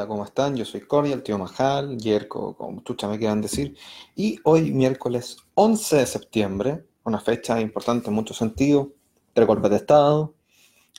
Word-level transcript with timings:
Hola, 0.00 0.08
¿cómo 0.08 0.24
están? 0.24 0.56
Yo 0.56 0.64
soy 0.64 0.80
Cory, 0.80 1.12
el 1.12 1.22
tío 1.22 1.36
Majal, 1.36 1.98
Yerko, 1.98 2.56
como 2.56 2.82
chucha 2.84 3.06
me 3.06 3.18
quieran 3.18 3.42
decir. 3.42 3.76
Y 4.16 4.38
hoy, 4.44 4.70
miércoles 4.72 5.36
11 5.52 5.96
de 5.96 6.06
septiembre, 6.06 6.84
una 7.04 7.20
fecha 7.20 7.60
importante 7.60 8.08
en 8.08 8.14
muchos 8.14 8.38
sentidos, 8.38 8.88
tres 9.34 9.46
golpes 9.46 9.70
de 9.70 9.76
Estado, 9.76 10.32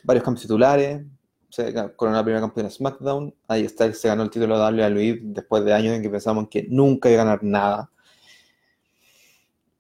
varios 0.03 0.23
cambios 0.23 0.43
titulares, 0.43 1.03
se 1.49 1.73
coronó 1.95 2.17
la 2.17 2.23
primera 2.23 2.41
campeona 2.41 2.69
SmackDown, 2.69 3.33
ahí 3.47 3.63
está, 3.65 3.91
se 3.91 4.07
ganó 4.07 4.21
el 4.21 4.29
título 4.29 4.55
de 4.59 4.71
WWE 4.71 5.20
después 5.24 5.65
de 5.65 5.74
años 5.74 5.96
en 5.96 6.04
que 6.04 6.10
pensamos 6.12 6.47
que 6.47 6.68
nunca 6.70 7.10
iba 7.10 7.24
a 7.24 7.26
ganar 7.26 7.44
nada. 7.44 7.90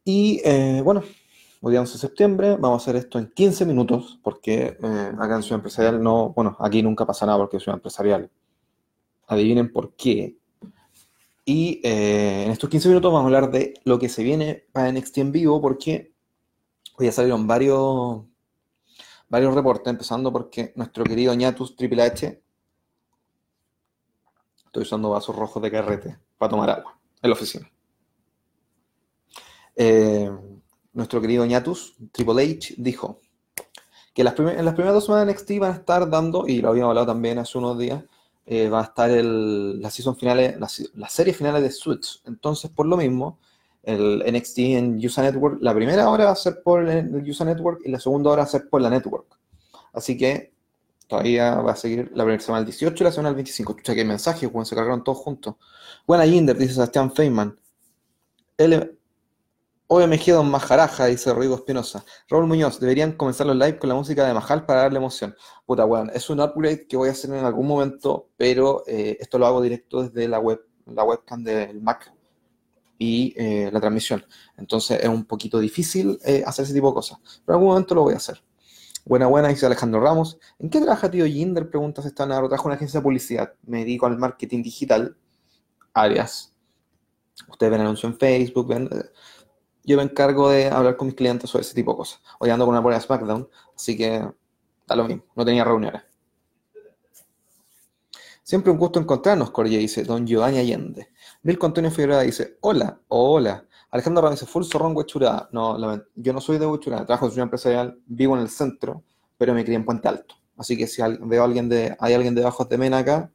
Y 0.03 0.41
eh, 0.43 0.81
bueno, 0.83 1.03
hoy 1.61 1.73
día 1.73 1.81
11 1.81 1.93
de 1.93 1.99
septiembre, 1.99 2.57
vamos 2.59 2.81
a 2.81 2.83
hacer 2.89 2.95
esto 2.95 3.19
en 3.19 3.27
15 3.31 3.67
minutos, 3.67 4.19
porque 4.23 4.79
eh, 4.81 5.11
acá 5.19 5.35
en 5.35 5.43
Ciudad 5.43 5.59
Empresarial 5.59 6.01
no, 6.01 6.29
bueno, 6.29 6.57
aquí 6.59 6.81
nunca 6.81 7.05
pasa 7.05 7.27
nada 7.27 7.37
porque 7.37 7.57
es 7.57 7.63
Ciudad 7.63 7.77
Empresarial. 7.77 8.31
Adivinen 9.31 9.71
por 9.71 9.95
qué. 9.95 10.37
Y 11.45 11.79
eh, 11.85 12.43
en 12.43 12.51
estos 12.51 12.69
15 12.69 12.89
minutos 12.89 13.13
vamos 13.13 13.23
a 13.23 13.27
hablar 13.27 13.49
de 13.49 13.75
lo 13.85 13.97
que 13.97 14.09
se 14.09 14.23
viene 14.23 14.65
para 14.73 14.91
NXT 14.91 15.19
en 15.19 15.31
vivo, 15.31 15.61
porque 15.61 16.11
hoy 16.97 17.05
ya 17.05 17.13
salieron 17.13 17.47
varios, 17.47 18.23
varios 19.29 19.55
reportes, 19.55 19.89
empezando 19.89 20.33
porque 20.33 20.73
nuestro 20.75 21.05
querido 21.05 21.33
Ñatus 21.33 21.77
Triple 21.77 22.03
H, 22.03 22.43
estoy 24.65 24.83
usando 24.83 25.11
vasos 25.11 25.33
rojos 25.33 25.63
de 25.63 25.71
carrete 25.71 26.19
para 26.37 26.49
tomar 26.49 26.69
agua 26.69 26.99
en 27.21 27.29
la 27.29 27.33
oficina. 27.33 27.71
Eh, 29.77 30.29
nuestro 30.91 31.21
querido 31.21 31.45
Ñatus 31.45 31.95
Triple 32.11 32.43
H 32.43 32.75
dijo 32.77 33.21
que 34.13 34.23
en 34.23 34.25
las 34.25 34.33
primeras 34.33 34.93
dos 34.93 35.05
semanas 35.05 35.25
de 35.25 35.33
NXT 35.33 35.51
van 35.59 35.71
a 35.71 35.75
estar 35.75 36.09
dando, 36.09 36.49
y 36.49 36.59
lo 36.59 36.67
habíamos 36.67 36.89
hablado 36.89 37.07
también 37.07 37.39
hace 37.39 37.57
unos 37.57 37.77
días, 37.77 38.03
eh, 38.45 38.69
va 38.69 38.81
a 38.81 38.83
estar 38.83 39.09
el, 39.09 39.81
la 39.81 39.89
season 39.89 40.15
finales, 40.15 40.55
la, 40.95 41.09
serie 41.09 41.33
finales 41.33 41.61
de 41.61 41.71
Suits. 41.71 42.21
Entonces, 42.25 42.71
por 42.71 42.85
lo 42.85 42.97
mismo, 42.97 43.39
el 43.83 44.23
NXT 44.27 44.57
en 44.59 45.05
USA 45.05 45.21
Network, 45.21 45.59
la 45.61 45.73
primera 45.73 46.09
hora 46.09 46.25
va 46.25 46.31
a 46.31 46.35
ser 46.35 46.61
por 46.63 46.87
el 46.87 47.13
USA 47.29 47.45
Network 47.45 47.81
y 47.85 47.89
la 47.89 47.99
segunda 47.99 48.29
hora 48.29 48.41
va 48.41 48.47
a 48.47 48.51
ser 48.51 48.69
por 48.69 48.81
la 48.81 48.89
Network. 48.89 49.37
Así 49.93 50.17
que 50.17 50.53
todavía 51.07 51.55
va 51.55 51.73
a 51.73 51.75
seguir 51.75 52.11
la 52.13 52.23
primera 52.23 52.41
semana 52.41 52.59
el 52.61 52.65
18 52.65 53.03
y 53.03 53.05
la 53.05 53.11
semana 53.11 53.29
el 53.29 53.35
25. 53.35 53.71
Escucha 53.73 53.95
que 53.95 54.05
mensajes, 54.05 54.49
cuando 54.49 54.65
se 54.65 54.75
cargaron 54.75 55.03
todos 55.03 55.17
juntos. 55.19 55.55
Buena 56.07 56.25
Jinder, 56.25 56.57
dice 56.57 56.73
Sebastián 56.73 57.11
Feynman. 57.13 57.57
L 59.91 60.05
OMG 60.05 60.31
Don 60.31 60.49
Majaraja, 60.49 61.07
dice 61.07 61.33
Rodrigo 61.33 61.55
Espinosa. 61.55 62.05
Raúl 62.29 62.47
Muñoz, 62.47 62.79
deberían 62.79 63.11
comenzar 63.11 63.45
los 63.45 63.57
live 63.57 63.77
con 63.77 63.89
la 63.89 63.95
música 63.95 64.25
de 64.25 64.33
Majal 64.33 64.65
para 64.65 64.83
darle 64.83 64.99
emoción. 64.99 65.35
Puta, 65.65 65.85
weón, 65.85 66.09
es 66.13 66.29
un 66.29 66.39
upgrade 66.39 66.87
que 66.87 66.95
voy 66.95 67.09
a 67.09 67.11
hacer 67.11 67.29
en 67.31 67.43
algún 67.43 67.67
momento, 67.67 68.29
pero 68.37 68.83
eh, 68.87 69.17
esto 69.19 69.37
lo 69.37 69.47
hago 69.47 69.61
directo 69.61 70.03
desde 70.03 70.29
la 70.29 70.39
web, 70.39 70.61
la 70.85 71.03
webcam 71.03 71.43
del 71.43 71.81
Mac 71.81 72.09
y 72.97 73.33
eh, 73.35 73.69
la 73.69 73.81
transmisión. 73.81 74.25
Entonces 74.55 74.97
es 75.01 75.09
un 75.09 75.25
poquito 75.25 75.59
difícil 75.59 76.17
eh, 76.23 76.41
hacer 76.45 76.63
ese 76.63 76.73
tipo 76.73 76.87
de 76.87 76.93
cosas, 76.93 77.19
pero 77.45 77.57
en 77.57 77.59
algún 77.59 77.67
momento 77.73 77.93
lo 77.93 78.03
voy 78.03 78.13
a 78.13 78.17
hacer. 78.17 78.41
Buena, 79.03 79.27
buena, 79.27 79.49
dice 79.49 79.65
Alejandro 79.65 79.99
Ramos. 79.99 80.39
¿En 80.57 80.69
qué 80.69 80.79
trabaja 80.79 81.11
tío 81.11 81.25
Jinder? 81.25 81.69
Pregunta 81.69 82.01
si 82.01 82.07
está 82.07 82.23
en 82.23 82.29
trabajo 82.29 82.67
una 82.69 82.75
agencia 82.75 83.01
de 83.01 83.03
publicidad. 83.03 83.53
Me 83.63 83.79
dedico 83.79 84.05
al 84.05 84.17
marketing 84.17 84.63
digital, 84.63 85.17
áreas. 85.93 86.53
Ustedes 87.49 87.71
ven 87.71 87.81
anuncio 87.81 88.07
en 88.07 88.17
Facebook, 88.17 88.67
ven 88.67 88.89
yo 89.83 89.97
me 89.97 90.03
encargo 90.03 90.49
de 90.49 90.67
hablar 90.67 90.97
con 90.97 91.07
mis 91.07 91.15
clientes 91.15 91.49
sobre 91.49 91.61
ese 91.61 91.73
tipo 91.73 91.91
de 91.91 91.97
cosas. 91.97 92.21
Hoy 92.39 92.49
ando 92.49 92.65
con 92.65 92.73
una 92.73 92.81
buena 92.81 92.99
SmackDown, 92.99 93.47
así 93.75 93.97
que 93.97 94.25
da 94.87 94.95
lo 94.95 95.05
mismo, 95.05 95.23
no 95.35 95.45
tenía 95.45 95.63
reuniones. 95.63 96.03
Siempre 98.43 98.71
un 98.71 98.77
gusto 98.77 98.99
encontrarnos, 98.99 99.51
Corrie, 99.51 99.77
dice 99.77 100.03
Don 100.03 100.25
Giovanni 100.25 100.57
Allende. 100.57 101.09
Milko 101.43 101.67
Antonio 101.67 101.89
Figueroa 101.89 102.21
dice, 102.21 102.57
hola, 102.61 102.99
hola. 103.07 103.65
Alejandro 103.91 104.23
Ramírez 104.23 104.47
full 104.47 104.63
zorrón 104.63 104.95
huechurada. 104.95 105.49
No, 105.51 105.77
yo 106.15 106.33
no 106.33 106.41
soy 106.41 106.57
de 106.57 106.65
huechurada, 106.65 107.05
trabajo 107.05 107.27
en 107.27 107.33
una 107.33 107.43
empresarial, 107.43 107.99
vivo 108.05 108.35
en 108.35 108.41
el 108.41 108.49
centro, 108.49 109.03
pero 109.37 109.53
me 109.53 109.63
crié 109.63 109.77
en 109.77 109.85
Puente 109.85 110.07
Alto. 110.07 110.35
Así 110.57 110.77
que 110.77 110.87
si 110.87 111.01
veo 111.21 111.43
alguien 111.43 111.69
de, 111.69 111.95
hay 111.99 112.13
alguien 112.13 112.35
de 112.35 112.43
Bajos 112.43 112.67
de 112.69 112.77
Mena 112.77 112.99
acá, 112.99 113.31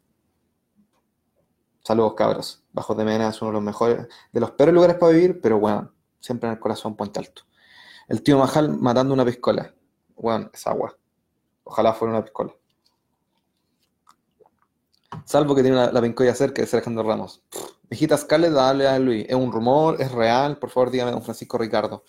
saludos 1.83 2.15
cabros. 2.15 2.65
Bajos 2.73 2.97
de 2.97 3.05
Mena 3.05 3.29
es 3.29 3.41
uno 3.41 3.51
de 3.51 3.55
los 3.55 3.63
mejores, 3.63 4.07
de 4.33 4.41
los 4.41 4.51
peores 4.53 4.75
lugares 4.75 4.97
para 4.97 5.13
vivir, 5.13 5.41
pero 5.41 5.59
bueno, 5.59 5.93
Siempre 6.21 6.49
en 6.49 6.55
el 6.55 6.61
corazón, 6.61 6.97
Puente 6.97 7.21
Alto. 7.21 7.43
El 8.09 8.23
tío 8.23 8.39
Majal 8.39 8.71
matando 8.79 9.15
una 9.15 9.25
piscola. 9.25 9.75
Bueno, 10.17 10.51
es 10.53 10.67
agua. 10.67 10.97
Ojalá 11.65 11.93
fuera 11.93 12.15
una 12.15 12.25
piscola. 12.25 12.55
Salvo 15.25 15.55
que 15.55 15.63
tiene 15.63 15.93
la 15.93 16.01
pincoya 16.01 16.35
cerca 16.35 16.63
de 16.63 16.69
Alejandro 16.71 17.03
Ramos. 17.03 17.43
Viejita 17.89 18.17
Scarlett, 18.17 18.53
dale 18.53 18.87
a 18.87 18.99
Luis. 18.99 19.27
Es 19.29 19.35
un 19.35 19.51
rumor, 19.51 20.01
es 20.01 20.13
real. 20.13 20.59
Por 20.59 20.71
favor, 20.71 20.91
dígame, 20.91 21.11
don 21.11 21.23
Francisco 21.23 21.59
Ricardo. 21.59 22.05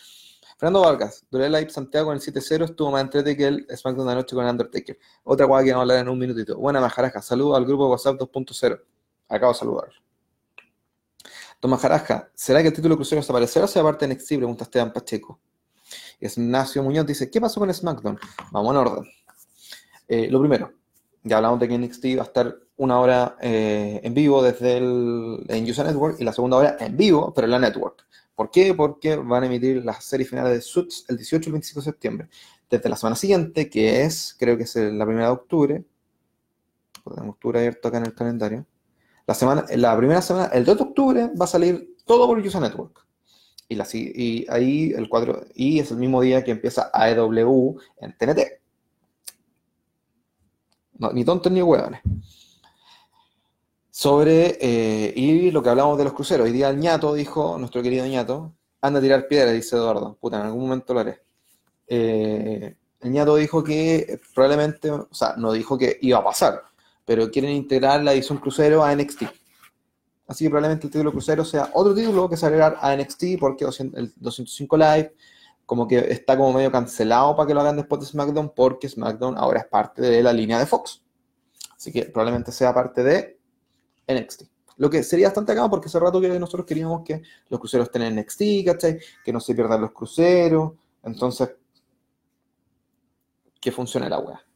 Fernando 0.57 0.81
Vargas, 0.81 1.23
Duré 1.29 1.49
Live 1.49 1.69
Santiago 1.69 2.11
en 2.11 2.17
el 2.17 2.23
7-0 2.23 2.63
estuvo 2.63 2.89
más 2.89 3.03
entretenido 3.03 3.37
que 3.37 3.47
el 3.47 3.77
SmackDown 3.77 4.07
de 4.07 4.13
anoche 4.13 4.35
con 4.35 4.43
Undertaker. 4.43 4.97
Otra 5.23 5.45
guay 5.45 5.65
que 5.65 5.71
vamos 5.71 5.81
a 5.81 5.83
hablar 5.83 5.99
en 5.99 6.09
un 6.09 6.17
minutito. 6.17 6.57
Buena 6.57 6.81
majaraja, 6.81 7.21
saludos 7.21 7.57
al 7.57 7.65
grupo 7.65 7.87
WhatsApp 7.87 8.19
2.0. 8.19 8.81
Acabo 9.29 9.53
de 9.53 9.59
saludar. 9.59 9.89
Tomás 11.59 11.81
Jaraja, 11.81 12.29
¿será 12.35 12.61
que 12.61 12.67
el 12.67 12.73
título 12.73 12.95
crucero 12.95 13.21
desaparecerá 13.21 13.65
o 13.65 13.67
se 13.67 13.79
aparte 13.79 14.07
NXT? 14.07 14.27
Pregunta 14.35 14.63
Esteban 14.63 14.93
Pacheco. 14.93 15.39
Ignacio 16.19 16.83
Muñoz 16.83 17.05
dice, 17.05 17.31
¿qué 17.31 17.41
pasó 17.41 17.59
con 17.59 17.73
SmackDown? 17.73 18.19
Vamos 18.51 18.71
en 18.71 18.77
orden. 18.77 19.05
Eh, 20.07 20.27
lo 20.29 20.39
primero, 20.39 20.71
ya 21.23 21.37
hablamos 21.37 21.59
de 21.59 21.67
que 21.67 21.77
NXT 21.77 22.05
va 22.17 22.21
a 22.21 22.25
estar 22.25 22.55
una 22.77 22.99
hora 22.99 23.37
eh, 23.41 23.99
en 24.03 24.13
vivo 24.13 24.43
desde 24.43 24.77
el 24.77 25.43
en 25.47 25.69
User 25.69 25.85
Network 25.85 26.17
y 26.19 26.23
la 26.23 26.33
segunda 26.33 26.57
hora 26.57 26.77
en 26.79 26.95
vivo, 26.95 27.33
pero 27.33 27.45
en 27.45 27.51
la 27.51 27.59
Network. 27.59 28.05
¿Por 28.35 28.51
qué? 28.51 28.75
Porque 28.75 29.15
van 29.15 29.43
a 29.43 29.45
emitir 29.47 29.83
las 29.83 30.03
series 30.03 30.29
finales 30.29 30.53
de 30.53 30.61
Suits 30.61 31.05
el 31.07 31.17
18 31.17 31.43
y 31.43 31.47
el 31.47 31.53
25 31.53 31.79
de 31.79 31.85
septiembre. 31.85 32.29
Desde 32.69 32.87
la 32.87 32.95
semana 32.95 33.15
siguiente, 33.15 33.67
que 33.67 34.03
es, 34.03 34.35
creo 34.37 34.57
que 34.57 34.63
es 34.63 34.75
la 34.75 35.05
primera 35.05 35.27
de 35.27 35.33
octubre, 35.33 35.83
octubre 37.03 37.59
abierto 37.59 37.87
acá 37.87 37.97
en 37.97 38.05
el 38.05 38.13
calendario, 38.13 38.65
la, 39.27 39.33
semana, 39.33 39.65
la 39.75 39.95
primera 39.97 40.21
semana, 40.21 40.47
el 40.53 40.65
2 40.65 40.77
de 40.77 40.83
octubre, 40.83 41.31
va 41.39 41.45
a 41.45 41.47
salir 41.47 41.95
todo 42.05 42.25
por 42.27 42.39
USA 42.39 42.61
Network. 42.61 43.05
Y, 43.69 43.75
la, 43.75 43.85
y 43.91 44.45
ahí 44.49 44.93
el 44.95 45.09
4, 45.09 45.47
y 45.53 45.79
es 45.79 45.91
el 45.91 45.97
mismo 45.97 46.21
día 46.21 46.43
que 46.43 46.51
empieza 46.51 46.89
AEW 46.93 47.77
en 47.97 48.17
TNT. 48.17 48.39
ni 51.13 51.25
tontos 51.25 51.51
ni 51.51 51.61
huevones. 51.61 52.01
Sobre, 53.91 54.57
eh, 54.61 55.13
y 55.15 55.51
lo 55.51 55.61
que 55.61 55.69
hablamos 55.69 55.97
de 55.97 56.05
los 56.05 56.13
cruceros. 56.13 56.45
Hoy 56.45 56.53
día 56.53 56.69
el 56.69 56.77
ñato 56.77 57.13
dijo, 57.13 57.57
nuestro 57.57 57.81
querido 57.81 58.05
ñato, 58.05 58.53
anda 58.79 58.99
a 58.99 59.01
tirar 59.01 59.27
piedra, 59.27 59.51
dice 59.51 59.75
Eduardo. 59.75 60.17
Puta, 60.21 60.39
en 60.39 60.45
algún 60.45 60.61
momento 60.61 60.93
lo 60.93 61.01
haré. 61.01 61.19
Eh, 61.87 62.75
el 63.01 63.11
ñato 63.11 63.35
dijo 63.35 63.63
que 63.63 64.19
probablemente, 64.33 64.89
o 64.91 65.09
sea, 65.11 65.35
no 65.35 65.51
dijo 65.51 65.77
que 65.77 65.97
iba 66.01 66.19
a 66.19 66.23
pasar, 66.23 66.63
pero 67.07 67.31
quieren 67.31 67.51
integrar 67.51 68.03
la 68.03 68.11
edición 68.11 68.37
crucero 68.37 68.83
a 68.83 68.93
NXT. 68.93 69.23
Así 70.27 70.43
que 70.43 70.49
probablemente 70.49 70.87
el 70.87 70.91
título 70.91 71.13
crucero 71.13 71.45
sea 71.45 71.71
otro 71.73 71.95
título 71.95 72.29
que 72.29 72.35
se 72.35 72.45
agregar 72.45 72.77
a 72.81 72.93
NXT 72.97 73.39
porque 73.39 73.63
el 73.63 74.13
205 74.17 74.75
Live 74.75 75.15
como 75.65 75.87
que 75.87 75.99
está 76.11 76.35
como 76.35 76.51
medio 76.51 76.69
cancelado 76.69 77.33
para 77.33 77.47
que 77.47 77.53
lo 77.53 77.61
hagan 77.61 77.77
después 77.77 78.01
de 78.01 78.07
SmackDown 78.07 78.51
porque 78.53 78.89
SmackDown 78.89 79.37
ahora 79.37 79.61
es 79.61 79.67
parte 79.67 80.01
de 80.01 80.21
la 80.21 80.33
línea 80.33 80.59
de 80.59 80.65
Fox. 80.65 81.01
Así 81.77 81.93
que 81.93 82.03
probablemente 82.05 82.51
sea 82.51 82.73
parte 82.73 83.01
de 83.01 83.39
NXT. 84.05 84.43
Lo 84.75 84.89
que 84.89 85.01
sería 85.01 85.27
bastante 85.27 85.53
acá 85.53 85.69
porque 85.69 85.87
hace 85.87 85.99
rato 85.99 86.19
que 86.19 86.27
nosotros 86.37 86.65
queríamos 86.65 87.03
que 87.05 87.21
los 87.47 87.57
cruceros 87.57 87.87
estén 87.87 88.01
en 88.01 88.15
NXT, 88.17 88.41
¿cachai? 88.65 88.99
Que 89.23 89.31
no 89.31 89.39
se 89.39 89.55
pierdan 89.55 89.79
los 89.79 89.91
cruceros. 89.91 90.73
Entonces, 91.03 91.55
que 93.61 93.71
funcione 93.71 94.09
la 94.09 94.19
wea. 94.19 94.46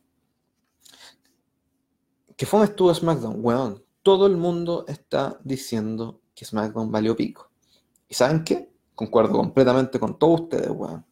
¿Qué 2.42 2.48
fue 2.48 2.66
estuvo 2.66 2.92
SmackDown? 2.92 3.36
Weón, 3.38 3.86
todo 4.02 4.26
el 4.26 4.36
mundo 4.36 4.84
está 4.88 5.40
diciendo 5.44 6.22
que 6.34 6.44
SmackDown 6.44 6.92
valió 6.92 7.16
pico. 7.16 7.52
¿Y 8.10 8.16
saben 8.16 8.44
qué? 8.44 8.68
Concuerdo 8.96 9.34
completamente 9.34 10.00
con 10.00 10.18
todos 10.18 10.42
ustedes, 10.42 10.72
weón. 10.72 11.06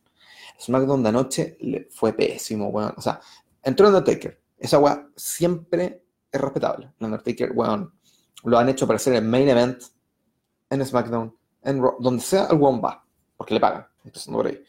SmackDown 0.60 1.04
de 1.04 1.10
anoche 1.10 1.58
fue 1.92 2.14
pésimo, 2.14 2.70
weón. 2.70 2.96
O 2.98 3.02
sea, 3.02 3.22
entró 3.62 3.90
Undertaker. 3.90 4.42
Esa 4.58 4.80
weón 4.80 5.14
siempre 5.16 6.04
es 6.32 6.42
respetable. 6.42 6.94
Undertaker, 7.00 7.52
weón, 7.52 7.94
lo 8.46 8.58
han 8.58 8.70
hecho 8.70 8.86
aparecer 8.86 9.14
en 9.14 9.30
main 9.30 9.50
event, 9.50 9.84
en 10.72 10.84
SmackDown, 10.84 11.38
en 11.62 11.80
donde 12.00 12.24
sea 12.24 12.48
el 12.48 12.58
weón 12.58 12.82
va, 12.84 13.06
porque 13.38 13.54
le 13.54 13.60
pagan, 13.60 13.86
empezando 14.04 14.40
por 14.40 14.48
ahí. 14.48 14.64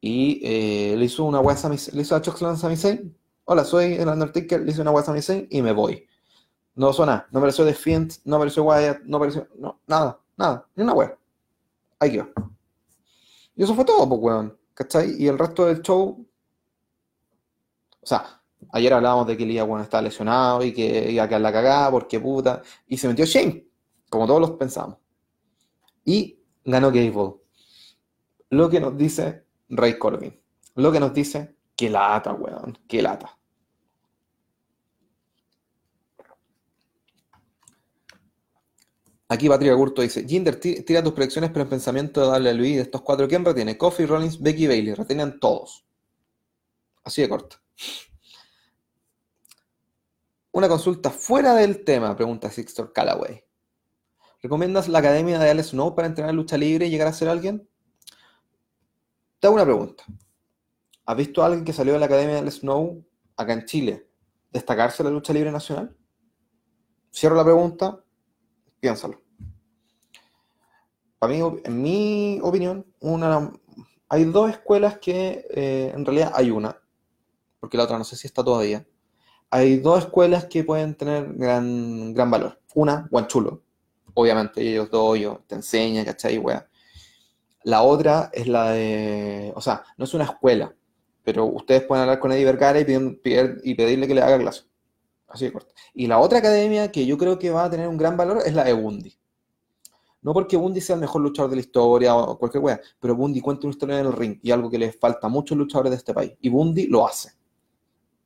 Y 0.00 0.40
eh, 0.44 0.96
le 0.96 1.04
hizo 1.06 1.24
una 1.24 1.40
weá 1.40 1.56
le 1.92 2.02
hizo 2.02 2.14
a 2.14 2.22
Chuck 2.22 2.36
Sami 2.36 2.76
Zayn, 2.76 3.16
hola, 3.44 3.64
soy 3.64 3.94
el 3.94 4.08
Undertaker, 4.08 4.60
le 4.60 4.70
hice 4.70 4.80
una 4.80 4.90
WhatsApp 4.90 5.46
y 5.50 5.62
me 5.62 5.72
voy. 5.72 6.06
No 6.74 6.92
suena, 6.92 7.26
no 7.30 7.38
apareció 7.38 7.64
The 7.64 7.74
Fiend, 7.74 8.12
no 8.24 8.36
apareció 8.36 8.64
Wyatt, 8.64 9.02
no 9.04 9.16
apareció, 9.18 9.48
no, 9.56 9.80
nada, 9.86 10.18
nada, 10.36 10.66
ni 10.74 10.82
una 10.82 10.94
wea. 10.94 11.18
Ahí 11.98 12.12
quedó. 12.12 12.28
Y 13.54 13.62
eso 13.62 13.74
fue 13.74 13.84
todo, 13.84 14.08
pues, 14.08 14.20
weón. 14.20 14.58
¿Cachai? 14.74 15.14
Y 15.22 15.28
el 15.28 15.38
resto 15.38 15.66
del 15.66 15.82
show, 15.82 16.26
o 18.00 18.06
sea, 18.06 18.42
Ayer 18.70 18.92
hablábamos 18.92 19.26
de 19.26 19.36
que 19.36 19.44
Lía 19.44 19.64
bueno, 19.64 19.82
estaba 19.82 20.02
lesionado 20.02 20.62
y 20.62 20.72
que 20.72 21.10
iba 21.10 21.24
a 21.24 21.28
quedar 21.28 21.40
la 21.40 21.52
cagada 21.52 21.90
porque 21.90 22.20
puta. 22.20 22.62
Y 22.86 22.96
se 22.96 23.08
metió 23.08 23.24
Shane, 23.24 23.66
como 24.08 24.26
todos 24.26 24.40
los 24.40 24.52
pensamos. 24.52 24.98
Y 26.04 26.38
ganó 26.64 26.88
Gable. 26.88 27.34
Lo 28.50 28.70
que 28.70 28.80
nos 28.80 28.96
dice 28.96 29.44
Ray 29.68 29.98
Corbin. 29.98 30.38
Lo 30.74 30.92
que 30.92 31.00
nos 31.00 31.12
dice 31.12 31.56
que 31.76 31.90
lata, 31.90 32.32
weón. 32.32 32.78
Que 32.88 33.02
lata. 33.02 33.38
Aquí 39.28 39.48
Patrick 39.48 39.72
Agurto 39.72 40.02
dice, 40.02 40.26
Jinder, 40.28 40.60
tira 40.60 41.02
tus 41.02 41.14
predicciones, 41.14 41.50
pero 41.50 41.62
en 41.62 41.70
pensamiento 41.70 42.30
de 42.30 42.54
Luis 42.54 42.76
de 42.76 42.82
estos 42.82 43.00
cuatro, 43.00 43.26
¿quién 43.26 43.42
retiene? 43.44 43.78
Coffee, 43.78 44.06
Rollins, 44.06 44.38
Becky, 44.38 44.66
Bailey. 44.66 44.92
Retienen 44.92 45.40
todos. 45.40 45.86
Así 47.02 47.22
de 47.22 47.30
corto. 47.30 47.56
Una 50.52 50.68
consulta 50.68 51.08
fuera 51.10 51.54
del 51.54 51.82
tema, 51.82 52.14
pregunta 52.14 52.50
Sixtor 52.50 52.92
Callaway. 52.92 53.42
¿Recomiendas 54.42 54.88
la 54.88 54.98
academia 54.98 55.38
de 55.38 55.50
Alex 55.50 55.68
Snow 55.68 55.94
para 55.94 56.08
entrenar 56.08 56.34
lucha 56.34 56.58
libre 56.58 56.86
y 56.86 56.90
llegar 56.90 57.08
a 57.08 57.14
ser 57.14 57.30
alguien? 57.30 57.66
Te 59.38 59.46
hago 59.46 59.54
una 59.54 59.64
pregunta. 59.64 60.04
¿Has 61.04 61.16
visto 61.16 61.42
a 61.42 61.46
alguien 61.46 61.64
que 61.64 61.72
salió 61.72 61.94
de 61.94 61.98
la 61.98 62.06
academia 62.06 62.34
de 62.34 62.40
Alex 62.40 62.60
Snow 62.60 63.04
acá 63.36 63.52
en 63.52 63.64
Chile 63.64 64.08
destacarse 64.50 65.02
en 65.02 65.08
la 65.08 65.12
lucha 65.12 65.32
libre 65.32 65.50
nacional? 65.50 65.96
Cierro 67.12 67.36
la 67.36 67.44
pregunta, 67.44 68.02
piénsalo. 68.80 69.20
Para 71.18 71.32
mí, 71.32 71.40
en 71.64 71.82
mi 71.82 72.40
opinión, 72.42 72.86
una, 73.00 73.52
hay 74.08 74.24
dos 74.24 74.50
escuelas 74.50 74.98
que 74.98 75.46
eh, 75.50 75.92
en 75.94 76.04
realidad 76.04 76.32
hay 76.34 76.50
una, 76.50 76.80
porque 77.60 77.76
la 77.76 77.84
otra 77.84 77.98
no 77.98 78.04
sé 78.04 78.16
si 78.16 78.26
está 78.26 78.42
todavía. 78.42 78.86
Hay 79.50 79.78
dos 79.78 80.00
escuelas 80.00 80.46
que 80.46 80.64
pueden 80.64 80.94
tener 80.94 81.32
gran, 81.34 82.14
gran 82.14 82.30
valor. 82.30 82.60
Una, 82.74 83.06
Guanchulo. 83.10 83.62
Obviamente, 84.14 84.62
ellos 84.62 84.90
dos, 84.90 85.18
yo 85.18 85.42
te 85.46 85.54
enseñan, 85.54 86.04
¿cachai? 86.04 86.38
Wea. 86.38 86.68
La 87.64 87.82
otra 87.82 88.30
es 88.32 88.48
la 88.48 88.70
de. 88.70 89.52
O 89.54 89.60
sea, 89.60 89.84
no 89.96 90.04
es 90.04 90.14
una 90.14 90.24
escuela, 90.24 90.74
pero 91.24 91.46
ustedes 91.46 91.82
pueden 91.82 92.02
hablar 92.02 92.18
con 92.18 92.32
Eddie 92.32 92.44
Vergara 92.44 92.80
y, 92.80 92.84
y 92.84 93.74
pedirle 93.74 94.08
que 94.08 94.14
le 94.14 94.22
haga 94.22 94.38
clase. 94.38 94.62
Así 95.28 95.46
de 95.46 95.52
corto. 95.52 95.72
Y 95.94 96.06
la 96.06 96.18
otra 96.18 96.38
academia 96.38 96.92
que 96.92 97.06
yo 97.06 97.16
creo 97.16 97.38
que 97.38 97.50
va 97.50 97.64
a 97.64 97.70
tener 97.70 97.88
un 97.88 97.96
gran 97.96 98.16
valor 98.16 98.42
es 98.44 98.54
la 98.54 98.64
de 98.64 98.72
Bundy. 98.72 99.16
No 100.20 100.32
porque 100.32 100.56
Bundy 100.56 100.80
sea 100.80 100.94
el 100.94 101.00
mejor 101.00 101.22
luchador 101.22 101.50
de 101.50 101.56
la 101.56 101.62
historia 101.62 102.14
o 102.14 102.38
cualquier 102.38 102.62
wea, 102.62 102.80
pero 103.00 103.16
Bundy 103.16 103.40
cuenta 103.40 103.66
una 103.66 103.72
historia 103.72 103.98
en 103.98 104.06
el 104.06 104.12
ring 104.12 104.38
y 104.42 104.52
algo 104.52 104.70
que 104.70 104.78
le 104.78 104.92
falta 104.92 105.26
a 105.26 105.30
muchos 105.30 105.58
luchadores 105.58 105.90
de 105.90 105.96
este 105.96 106.14
país. 106.14 106.32
Y 106.40 106.48
Bundy 106.48 106.86
lo 106.86 107.06
hace. 107.06 107.32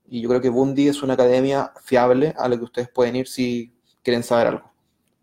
Y 0.09 0.21
yo 0.21 0.29
creo 0.29 0.41
que 0.41 0.51
Bundy 0.51 0.89
es 0.89 1.03
una 1.03 1.15
academia 1.15 1.73
fiable 1.83 2.35
a 2.37 2.49
la 2.49 2.57
que 2.59 2.65
ustedes 2.65 2.89
pueden 2.91 3.17
ir 3.17 3.29
si 3.29 3.75
quieren 4.03 4.23
saber 4.23 4.49
algo. 4.49 4.71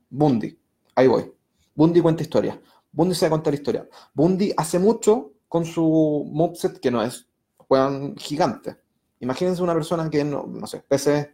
Bundy, 0.09 0.57
ahí 0.95 1.07
voy. 1.07 1.31
Bundy 1.75 2.01
cuenta 2.01 2.23
historia. 2.23 2.59
Bundy 2.91 3.15
sabe 3.15 3.31
contar 3.31 3.53
historia. 3.53 3.87
Bundy 4.13 4.53
hace 4.57 4.79
mucho 4.79 5.33
con 5.47 5.65
su 5.65 6.27
moveset 6.31 6.79
que 6.79 6.91
no 6.91 7.03
es 7.03 7.27
juegan 7.73 8.15
gigante. 8.17 8.77
Imagínense 9.19 9.63
una 9.63 9.73
persona 9.73 10.07
que 10.09 10.23
no, 10.23 10.45
no 10.47 10.67
sé, 10.67 10.83
pese 10.87 11.33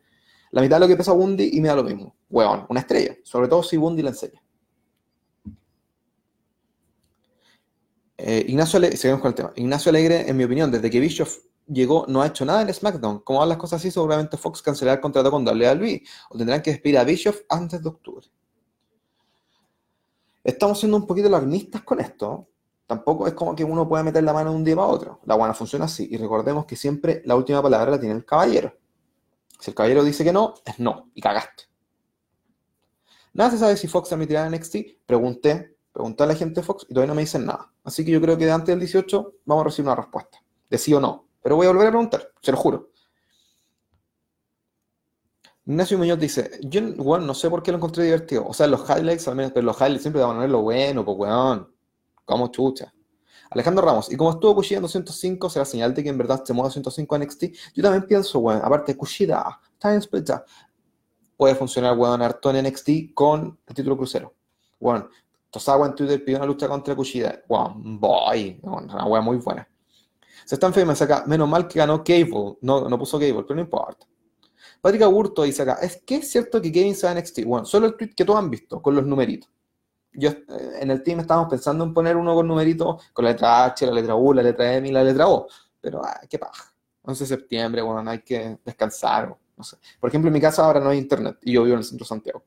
la 0.52 0.62
mitad 0.62 0.78
de 0.78 0.82
lo 0.82 0.88
que 0.88 0.96
pesa 0.96 1.12
Bundy 1.12 1.50
y 1.54 1.60
me 1.60 1.68
da 1.68 1.76
lo 1.76 1.84
mismo. 1.84 2.16
Weón, 2.30 2.66
una 2.70 2.80
estrella. 2.80 3.18
Sobre 3.24 3.50
todo 3.50 3.62
si 3.62 3.76
Bundy 3.76 4.02
la 4.02 4.12
enseña. 4.12 4.42
Eh, 8.18 8.46
Ignacio 8.48 8.78
Alegre, 8.78 8.98
seguimos 8.98 9.22
con 9.22 9.30
el 9.30 9.36
tema. 9.36 9.52
Ignacio 9.56 9.90
Alegre, 9.90 10.30
en 10.30 10.38
mi 10.38 10.46
opinión, 10.46 10.72
desde 10.72 10.90
que 10.90 11.00
Bischoff 11.00 11.40
llegó, 11.68 12.06
no 12.08 12.22
ha 12.22 12.28
hecho 12.28 12.46
nada 12.46 12.62
en 12.62 12.74
SmackDown. 12.74 13.20
Como 13.20 13.40
van 13.40 13.50
las 13.50 13.58
cosas 13.58 13.82
así, 13.82 13.92
seguramente 13.92 14.38
Fox 14.38 14.62
cancelará 14.62 14.96
el 14.96 15.02
contrato 15.02 15.30
con 15.30 15.46
WWE 15.46 16.02
o 16.30 16.38
tendrán 16.38 16.62
que 16.62 16.72
despedir 16.72 16.98
a 16.98 17.04
Bischoff 17.04 17.42
antes 17.50 17.82
de 17.84 17.90
octubre. 17.90 18.26
Estamos 20.44 20.80
siendo 20.80 20.98
un 20.98 21.06
poquito 21.06 21.30
larnistas 21.30 21.84
con 21.84 22.00
esto. 22.00 22.48
Tampoco 22.90 23.28
es 23.28 23.36
como 23.36 23.56
que 23.56 23.64
uno 23.64 23.88
pueda 23.88 24.04
meter 24.04 24.24
la 24.24 24.34
mano 24.34 24.50
de 24.50 24.56
un 24.56 24.64
día 24.64 24.76
para 24.76 24.88
otro. 24.88 25.20
La 25.26 25.36
buena 25.36 25.54
funciona 25.54 25.86
así. 25.86 26.08
Y 26.10 26.18
recordemos 26.18 26.66
que 26.66 26.76
siempre 26.76 27.22
la 27.24 27.36
última 27.36 27.62
palabra 27.62 27.92
la 27.92 28.00
tiene 28.00 28.16
el 28.16 28.26
caballero. 28.26 28.74
Si 29.60 29.70
el 29.70 29.76
caballero 29.76 30.04
dice 30.04 30.24
que 30.24 30.34
no, 30.34 30.56
es 30.66 30.80
no. 30.80 31.12
Y 31.14 31.22
cagaste. 31.22 31.66
Nada 33.34 33.52
se 33.52 33.60
sabe 33.60 33.78
si 33.78 33.88
Fox 33.88 34.12
emitirá 34.12 34.48
en 34.48 34.54
NXT. 34.56 35.06
Pregunté, 35.06 35.78
pregunté 35.94 36.24
a 36.24 36.26
la 36.26 36.34
gente 36.34 36.62
de 36.62 36.66
Fox 36.66 36.88
y 36.90 36.96
todavía 36.96 37.10
no 37.10 37.16
me 37.16 37.22
dicen 37.22 37.46
nada. 37.46 37.72
Así 37.84 38.04
que 38.04 38.10
yo 38.10 38.20
creo 38.20 38.36
que 38.40 38.50
antes 38.50 38.70
del 38.70 38.80
18 38.80 39.34
vamos 39.46 39.62
a 39.62 39.66
recibir 39.66 39.88
una 39.88 39.96
respuesta. 39.96 40.40
De 40.68 40.80
sí 40.80 40.92
o 40.92 41.00
no. 41.00 41.28
Pero 41.44 41.58
voy 41.58 41.68
a 41.68 41.70
volver 41.70 41.90
a 41.90 41.92
preguntar, 41.92 42.32
se 42.42 42.52
lo 42.52 42.58
juro. 42.58 42.90
Ignacio 45.68 45.96
Muñoz 46.00 46.18
dice, 46.18 46.60
yo 46.64 46.82
bueno, 46.96 47.28
no 47.28 47.36
sé 47.36 47.52
por 47.52 47.62
qué 47.62 47.70
lo 47.72 47.78
encontré 47.78 48.04
divertido. 48.04 48.48
O 48.48 48.54
sea, 48.56 48.66
los 48.66 48.90
highlights, 48.90 49.28
al 49.28 49.36
menos, 49.36 49.52
pero 49.52 49.64
los 49.68 49.80
highlights 49.80 50.02
siempre 50.02 50.24
van 50.24 50.38
a 50.38 50.40
ver 50.40 50.50
lo 50.50 50.64
bueno, 50.64 51.06
pues 51.06 51.16
weón. 51.20 51.79
Como 52.30 52.50
chucha. 52.50 52.94
Alejandro 53.50 53.84
Ramos, 53.84 54.12
y 54.12 54.16
como 54.16 54.30
estuvo 54.30 54.54
Kushida 54.54 54.78
en 54.78 54.84
205, 54.84 55.50
será 55.50 55.66
señal 55.66 55.96
de 55.96 56.04
que 56.04 56.10
en 56.10 56.18
verdad 56.20 56.44
se 56.46 56.54
mueve 56.54 56.68
a 56.68 56.70
205 56.70 57.16
en 57.16 57.22
NXT. 57.24 57.44
Yo 57.74 57.82
también 57.82 58.06
pienso, 58.06 58.38
weón, 58.38 58.62
aparte 58.64 58.96
Kushida, 58.96 59.60
Time 59.80 60.00
Splitter, 60.00 60.44
puede 61.36 61.56
funcionar, 61.56 61.98
weón, 61.98 62.22
harto 62.22 62.52
en 62.52 62.68
NXT 62.68 63.16
con 63.16 63.58
el 63.66 63.74
título 63.74 63.98
crucero. 63.98 64.36
Weón, 64.80 65.10
Tosawa 65.50 65.88
en 65.88 65.96
Twitter 65.96 66.24
pidió 66.24 66.38
una 66.38 66.46
lucha 66.46 66.68
contra 66.68 66.96
Kushida. 66.96 67.42
Weón, 67.50 68.00
boy, 68.00 68.60
una 68.62 69.08
weón 69.08 69.26
muy 69.26 69.38
buena. 69.38 69.68
Se 70.46 70.54
está 70.54 70.68
enferma, 70.68 70.94
acá. 70.94 71.24
Menos 71.26 71.50
mal 71.50 71.68
que 71.68 71.80
ganó 71.80 72.04
Cable. 72.04 72.58
No, 72.62 72.88
no 72.88 73.00
puso 73.00 73.18
Cable, 73.18 73.42
pero 73.42 73.56
no 73.56 73.62
importa. 73.62 74.06
Patrick 74.82 75.02
Aburto 75.02 75.42
dice 75.42 75.64
acá, 75.64 75.80
¿es 75.82 76.04
que 76.06 76.18
es 76.18 76.30
cierto 76.30 76.62
que 76.62 76.72
Kevin 76.72 76.96
se 76.96 77.08
va 77.08 77.14
a 77.14 77.16
NXT? 77.16 77.44
Bueno, 77.46 77.66
solo 77.66 77.88
el 77.88 77.98
tweet 77.98 78.14
que 78.16 78.24
todos 78.24 78.38
han 78.38 78.52
visto, 78.52 78.80
con 78.84 78.94
los 78.94 79.08
numeritos. 79.08 79.50
Yo, 80.14 80.30
eh, 80.30 80.80
en 80.82 80.92
el 80.92 81.04
team 81.04 81.20
estábamos 81.20 81.50
pensando 81.50 81.84
en 81.84 81.94
poner 81.94 82.18
uno 82.18 82.34
con 82.34 82.48
numeritos, 82.48 83.10
con 83.14 83.26
la 83.26 83.32
letra 83.32 83.66
H, 83.66 83.86
la 83.86 83.92
letra 83.92 84.16
U, 84.16 84.34
la 84.34 84.44
letra 84.44 84.74
M 84.74 84.88
y 84.88 84.92
la 84.92 85.04
letra 85.04 85.28
O. 85.28 85.48
Pero, 85.80 86.02
ah, 86.04 86.22
qué 86.30 86.40
paja. 86.40 86.74
11 87.04 87.24
de 87.24 87.28
septiembre, 87.28 87.82
bueno, 87.82 88.10
hay 88.10 88.22
que 88.22 88.60
descansar. 88.66 89.36
No 89.56 89.64
sé. 89.64 89.78
Por 90.00 90.10
ejemplo, 90.10 90.30
en 90.30 90.34
mi 90.34 90.42
casa 90.42 90.66
ahora 90.66 90.80
no 90.80 90.90
hay 90.90 90.98
internet 90.98 91.38
y 91.44 91.54
yo 91.54 91.64
vivo 91.64 91.76
en 91.76 91.80
el 91.80 91.86
centro 91.86 92.06
Santiago. 92.06 92.44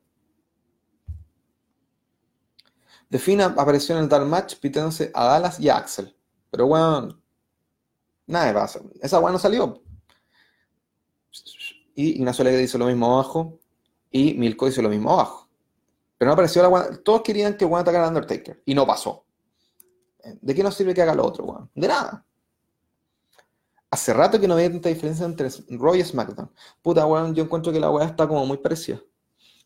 Defina 3.09 3.45
apareció 3.45 3.95
en 3.95 4.03
el 4.03 4.09
Dark 4.09 4.25
Match 4.25 4.55
pidiéndose 4.59 5.11
a 5.13 5.25
Dallas 5.25 5.59
y 5.59 5.69
a 5.69 5.77
Axel. 5.77 6.15
Pero 6.49 6.67
bueno, 6.67 7.23
Nada 8.27 8.47
de 8.47 8.53
pasa. 8.53 8.79
Esa 9.01 9.19
weá 9.19 9.31
no 9.31 9.39
salió. 9.39 9.81
Y 11.95 12.17
Ignacio 12.17 12.41
Alegre 12.41 12.61
dice 12.61 12.77
lo 12.77 12.87
mismo 12.87 13.13
abajo. 13.13 13.59
Y 14.11 14.33
Milko 14.35 14.67
dice 14.67 14.81
lo 14.81 14.89
mismo 14.89 15.11
abajo. 15.11 15.42
Pero 16.17 16.29
no 16.29 16.33
apareció 16.33 16.61
la 16.61 16.69
weá. 16.69 17.03
Todos 17.03 17.21
querían 17.21 17.57
que 17.57 17.65
weón 17.65 17.81
atacara 17.81 18.05
a 18.05 18.09
Undertaker. 18.09 18.61
Y 18.65 18.73
no 18.73 18.85
pasó. 18.85 19.25
¿De 20.41 20.55
qué 20.55 20.63
nos 20.63 20.75
sirve 20.75 20.93
que 20.93 21.01
haga 21.01 21.15
lo 21.15 21.25
otro, 21.25 21.45
weón? 21.45 21.69
De 21.75 21.87
nada. 21.87 22.25
Hace 23.91 24.13
rato 24.13 24.39
que 24.39 24.47
no 24.47 24.55
había 24.55 24.71
tanta 24.71 24.89
diferencia 24.89 25.25
entre 25.25 25.49
Roy 25.69 25.99
y 25.99 26.03
SmackDown. 26.03 26.51
Puta, 26.81 27.05
weón, 27.05 27.35
yo 27.35 27.43
encuentro 27.43 27.71
que 27.71 27.79
la 27.79 27.91
weá 27.91 28.05
está 28.05 28.27
como 28.27 28.45
muy 28.45 28.57
parecida. 28.57 29.01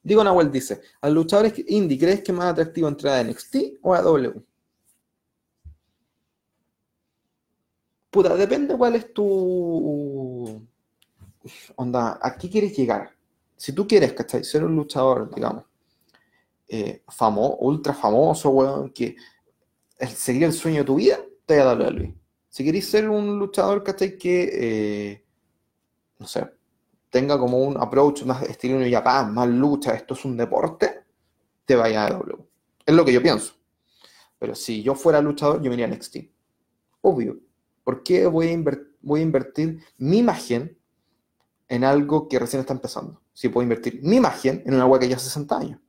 Digo 0.03 0.23
Nahuel 0.23 0.51
dice, 0.51 0.81
al 1.01 1.13
luchadores 1.13 1.53
indie, 1.67 1.99
¿crees 1.99 2.21
que 2.23 2.31
es 2.31 2.37
más 2.37 2.51
atractivo 2.51 2.87
entrar 2.87 3.19
a 3.19 3.23
NXT 3.23 3.79
o 3.81 3.93
a 3.93 4.01
W? 4.01 4.41
Puta, 8.09 8.35
depende 8.35 8.77
cuál 8.77 8.95
es 8.95 9.13
tu. 9.13 10.65
Onda, 11.75 12.17
¿a 12.21 12.37
qué 12.37 12.49
quieres 12.49 12.75
llegar? 12.75 13.11
Si 13.55 13.73
tú 13.73 13.87
quieres, 13.87 14.13
¿cachai? 14.13 14.43
Ser 14.43 14.63
un 14.63 14.75
luchador, 14.75 15.33
digamos, 15.33 15.65
eh, 16.67 17.03
famoso, 17.07 17.57
ultra 17.57 17.93
famoso, 17.93 18.49
weón, 18.49 18.89
que 18.91 19.15
seguir 20.15 20.43
el 20.43 20.53
sueño 20.53 20.79
de 20.79 20.85
tu 20.85 20.95
vida, 20.95 21.19
te 21.45 21.55
voy 21.55 21.61
a 21.61 21.65
darle 21.65 21.85
a 21.85 21.89
Luis. 21.91 22.13
Si 22.49 22.63
querés 22.63 22.89
ser 22.89 23.09
un 23.09 23.39
luchador, 23.39 23.83
¿cachai? 23.83 24.17
Que, 24.17 24.49
eh, 24.51 25.25
no 26.19 26.27
sé, 26.27 26.47
tenga 27.09 27.37
como 27.37 27.59
un 27.59 27.77
approach 27.77 28.23
más 28.23 28.43
estilo 28.43 28.79
New 28.79 28.91
Japan, 28.91 29.33
más 29.33 29.47
lucha, 29.47 29.93
esto 29.93 30.13
es 30.13 30.25
un 30.25 30.35
deporte, 30.37 31.03
te 31.65 31.75
vaya 31.75 32.05
a 32.05 32.09
W. 32.11 32.37
Es 32.85 32.95
lo 32.95 33.05
que 33.05 33.13
yo 33.13 33.21
pienso. 33.21 33.53
Pero 34.39 34.55
si 34.55 34.83
yo 34.83 34.95
fuera 34.95 35.21
luchador, 35.21 35.61
yo 35.61 35.69
me 35.69 35.75
iría 35.75 35.85
a 35.85 35.89
NXT. 35.89 36.17
Obvio. 37.01 37.39
¿Por 37.83 38.03
qué 38.03 38.27
voy 38.27 38.47
a, 38.47 39.19
invertir 39.21 39.83
mi 39.97 40.17
imagen 40.17 40.77
en 41.69 41.83
algo 41.83 42.27
que 42.27 42.37
recién 42.37 42.59
está 42.59 42.73
empezando? 42.73 43.21
Si 43.33 43.49
puedo 43.49 43.63
invertir 43.63 44.01
mi 44.03 44.17
imagen 44.17 44.61
en 44.65 44.73
una 44.73 44.83
agua 44.83 44.99
que 44.99 45.07
ya 45.07 45.15
hace 45.15 45.25
60 45.25 45.57
años. 45.57 45.79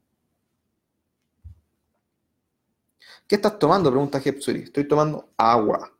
¿Qué 3.28 3.37
estás 3.37 3.58
tomando? 3.58 3.90
Pregunta 3.90 4.20
Jepsuri. 4.20 4.62
Estoy 4.62 4.88
tomando 4.88 5.28
agua. 5.37 5.92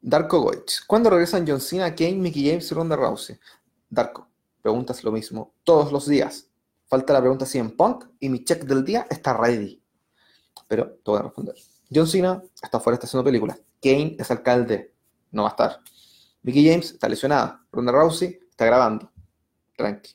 Darko 0.00 0.40
Goich. 0.40 0.86
¿Cuándo 0.86 1.10
regresan 1.10 1.44
John 1.46 1.60
Cena, 1.60 1.94
Kane, 1.94 2.14
Mickey 2.14 2.48
James 2.48 2.70
y 2.70 2.74
Ronda 2.74 2.96
Rousey? 2.96 3.38
Darko, 3.90 4.28
preguntas 4.62 5.02
lo 5.04 5.12
mismo 5.12 5.54
todos 5.64 5.92
los 5.92 6.06
días. 6.06 6.48
Falta 6.86 7.12
la 7.12 7.20
pregunta 7.20 7.44
si 7.46 7.58
en 7.58 7.76
Punk 7.76 8.04
y 8.20 8.28
mi 8.28 8.44
check 8.44 8.64
del 8.64 8.84
día 8.84 9.06
está 9.10 9.36
ready 9.36 9.84
pero 10.66 10.90
te 10.90 11.10
voy 11.10 11.20
a 11.20 11.22
responder. 11.22 11.54
John 11.92 12.06
Cena 12.06 12.42
está 12.62 12.80
fuera, 12.80 12.94
está 12.94 13.06
haciendo 13.06 13.24
películas. 13.24 13.60
Kane 13.82 14.16
es 14.18 14.30
alcalde, 14.30 14.94
no 15.30 15.42
va 15.42 15.48
a 15.48 15.50
estar. 15.50 15.80
Mickey 16.42 16.68
James 16.68 16.92
está 16.92 17.08
lesionada. 17.08 17.64
Ronda 17.70 17.92
Rousey 17.92 18.40
está 18.50 18.66
grabando. 18.66 19.10
Tranqui. 19.76 20.14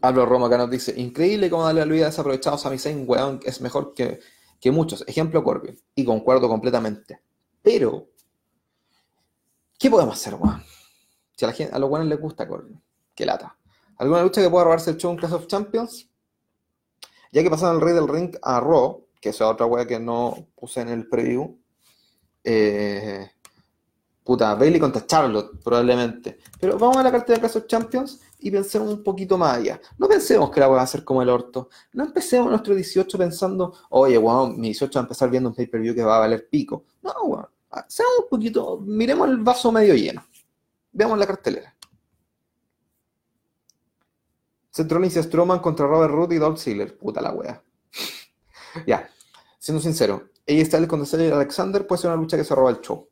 Álvaro 0.00 0.26
Roma 0.26 0.46
acá 0.46 0.58
nos 0.58 0.70
dice, 0.70 0.94
increíble 0.96 1.50
cómo 1.50 1.64
darle 1.64 1.80
la 1.80 1.92
vida 1.92 2.06
desaprovechado 2.06 2.56
a 2.56 2.58
Sami 2.58 2.78
Zayn, 2.78 3.04
weón, 3.06 3.40
es 3.44 3.60
mejor 3.60 3.94
que, 3.94 4.20
que 4.60 4.70
muchos. 4.70 5.04
Ejemplo 5.06 5.42
Corbin. 5.42 5.78
Y 5.94 6.04
concuerdo 6.04 6.48
completamente. 6.48 7.20
Pero, 7.62 8.08
¿qué 9.78 9.90
podemos 9.90 10.14
hacer, 10.14 10.34
weón? 10.34 10.62
Si 11.36 11.44
a, 11.44 11.48
la 11.48 11.54
gente, 11.54 11.74
a 11.74 11.78
los 11.78 11.88
buenos 11.88 12.08
les 12.08 12.20
gusta 12.20 12.46
Corbin. 12.46 12.80
Qué 13.14 13.26
lata. 13.26 13.56
¿Alguna 13.96 14.22
lucha 14.22 14.40
que 14.40 14.50
pueda 14.50 14.64
robarse 14.64 14.90
el 14.90 14.96
show 14.96 15.10
en 15.10 15.18
Clash 15.18 15.32
of 15.32 15.46
Champions? 15.46 16.08
Ya 17.32 17.42
que 17.42 17.50
pasaron 17.50 17.76
el 17.76 17.82
Rey 17.82 17.94
del 17.94 18.08
Ring 18.08 18.36
a 18.42 18.60
Raw, 18.60 19.04
que 19.20 19.30
es 19.30 19.40
otra 19.40 19.66
weá 19.66 19.86
que 19.86 19.98
no 19.98 20.48
puse 20.54 20.80
en 20.80 20.88
el 20.88 21.08
preview, 21.08 21.58
eh, 22.44 23.30
puta, 24.22 24.54
Bailey 24.54 24.80
contra 24.80 25.04
Charlotte, 25.04 25.62
probablemente. 25.62 26.38
Pero 26.60 26.78
vamos 26.78 26.96
a 26.98 27.02
la 27.02 27.10
cartera 27.10 27.34
de 27.34 27.40
Clash 27.40 27.56
of 27.56 27.66
Champions 27.66 28.20
y 28.38 28.50
pensemos 28.50 28.92
un 28.92 29.02
poquito 29.02 29.36
más 29.36 29.56
allá. 29.56 29.80
No 29.98 30.08
pensemos 30.08 30.50
que 30.50 30.60
la 30.60 30.68
va 30.68 30.82
a 30.82 30.86
ser 30.86 31.04
como 31.04 31.22
el 31.22 31.28
orto. 31.28 31.68
No 31.92 32.04
empecemos 32.04 32.50
nuestro 32.50 32.74
18 32.74 33.18
pensando, 33.18 33.74
oye, 33.90 34.18
mi 34.56 34.68
18 34.68 34.98
va 34.98 35.00
a 35.00 35.04
empezar 35.04 35.30
viendo 35.30 35.48
un 35.48 35.54
pay-per-view 35.54 35.94
que 35.94 36.02
va 36.02 36.16
a 36.16 36.20
valer 36.20 36.48
pico. 36.48 36.84
No, 37.02 37.12
weón. 37.24 37.46
Seamos 37.86 38.20
un 38.22 38.28
poquito, 38.30 38.78
miremos 38.80 39.28
el 39.28 39.38
vaso 39.38 39.70
medio 39.70 39.94
lleno. 39.94 40.24
Veamos 40.92 41.18
la 41.18 41.26
cartelera. 41.26 41.74
Centronicia 44.70 45.22
Strowman 45.22 45.58
contra 45.58 45.86
Robert 45.86 46.12
Root 46.12 46.32
y 46.32 46.36
Dolph 46.36 46.58
Ziggler. 46.58 46.96
Puta 46.96 47.20
la 47.20 47.32
wea. 47.32 47.62
ya, 48.86 49.08
siendo 49.58 49.82
sincero, 49.82 50.30
ella 50.46 50.62
está 50.62 50.86
contra 50.88 51.06
Cedric 51.06 51.32
Alexander 51.32 51.86
puede 51.86 52.00
ser 52.00 52.10
una 52.10 52.20
lucha 52.20 52.36
que 52.36 52.44
se 52.44 52.54
roba 52.54 52.70
el 52.70 52.80
show. 52.80 53.08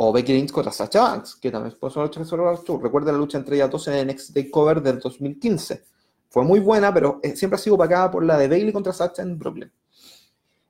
O 0.00 0.12
Becky 0.12 0.32
Lynch 0.32 0.52
contra 0.52 0.70
Sacha 0.70 1.02
Banks, 1.02 1.36
que 1.36 1.50
también 1.50 1.74
ser 1.74 1.90
una 1.96 2.04
lucha 2.04 2.20
que 2.20 2.26
se 2.26 2.36
show. 2.36 2.80
Recuerda 2.80 3.10
la 3.10 3.18
lucha 3.18 3.36
entre 3.36 3.56
ellas 3.56 3.70
dos 3.70 3.88
en 3.88 3.94
el 3.94 4.06
Next 4.06 4.36
Cover 4.50 4.80
del 4.80 5.00
2015. 5.00 5.82
Fue 6.28 6.44
muy 6.44 6.60
buena, 6.60 6.94
pero 6.94 7.18
eh, 7.22 7.34
siempre 7.34 7.56
ha 7.56 7.58
sido 7.58 7.74
opacada 7.74 8.10
por 8.10 8.24
la 8.24 8.38
de 8.38 8.46
Bailey 8.48 8.72
contra 8.72 8.92
Sacha 8.92 9.22
en 9.22 9.38
Brooklyn. 9.38 9.72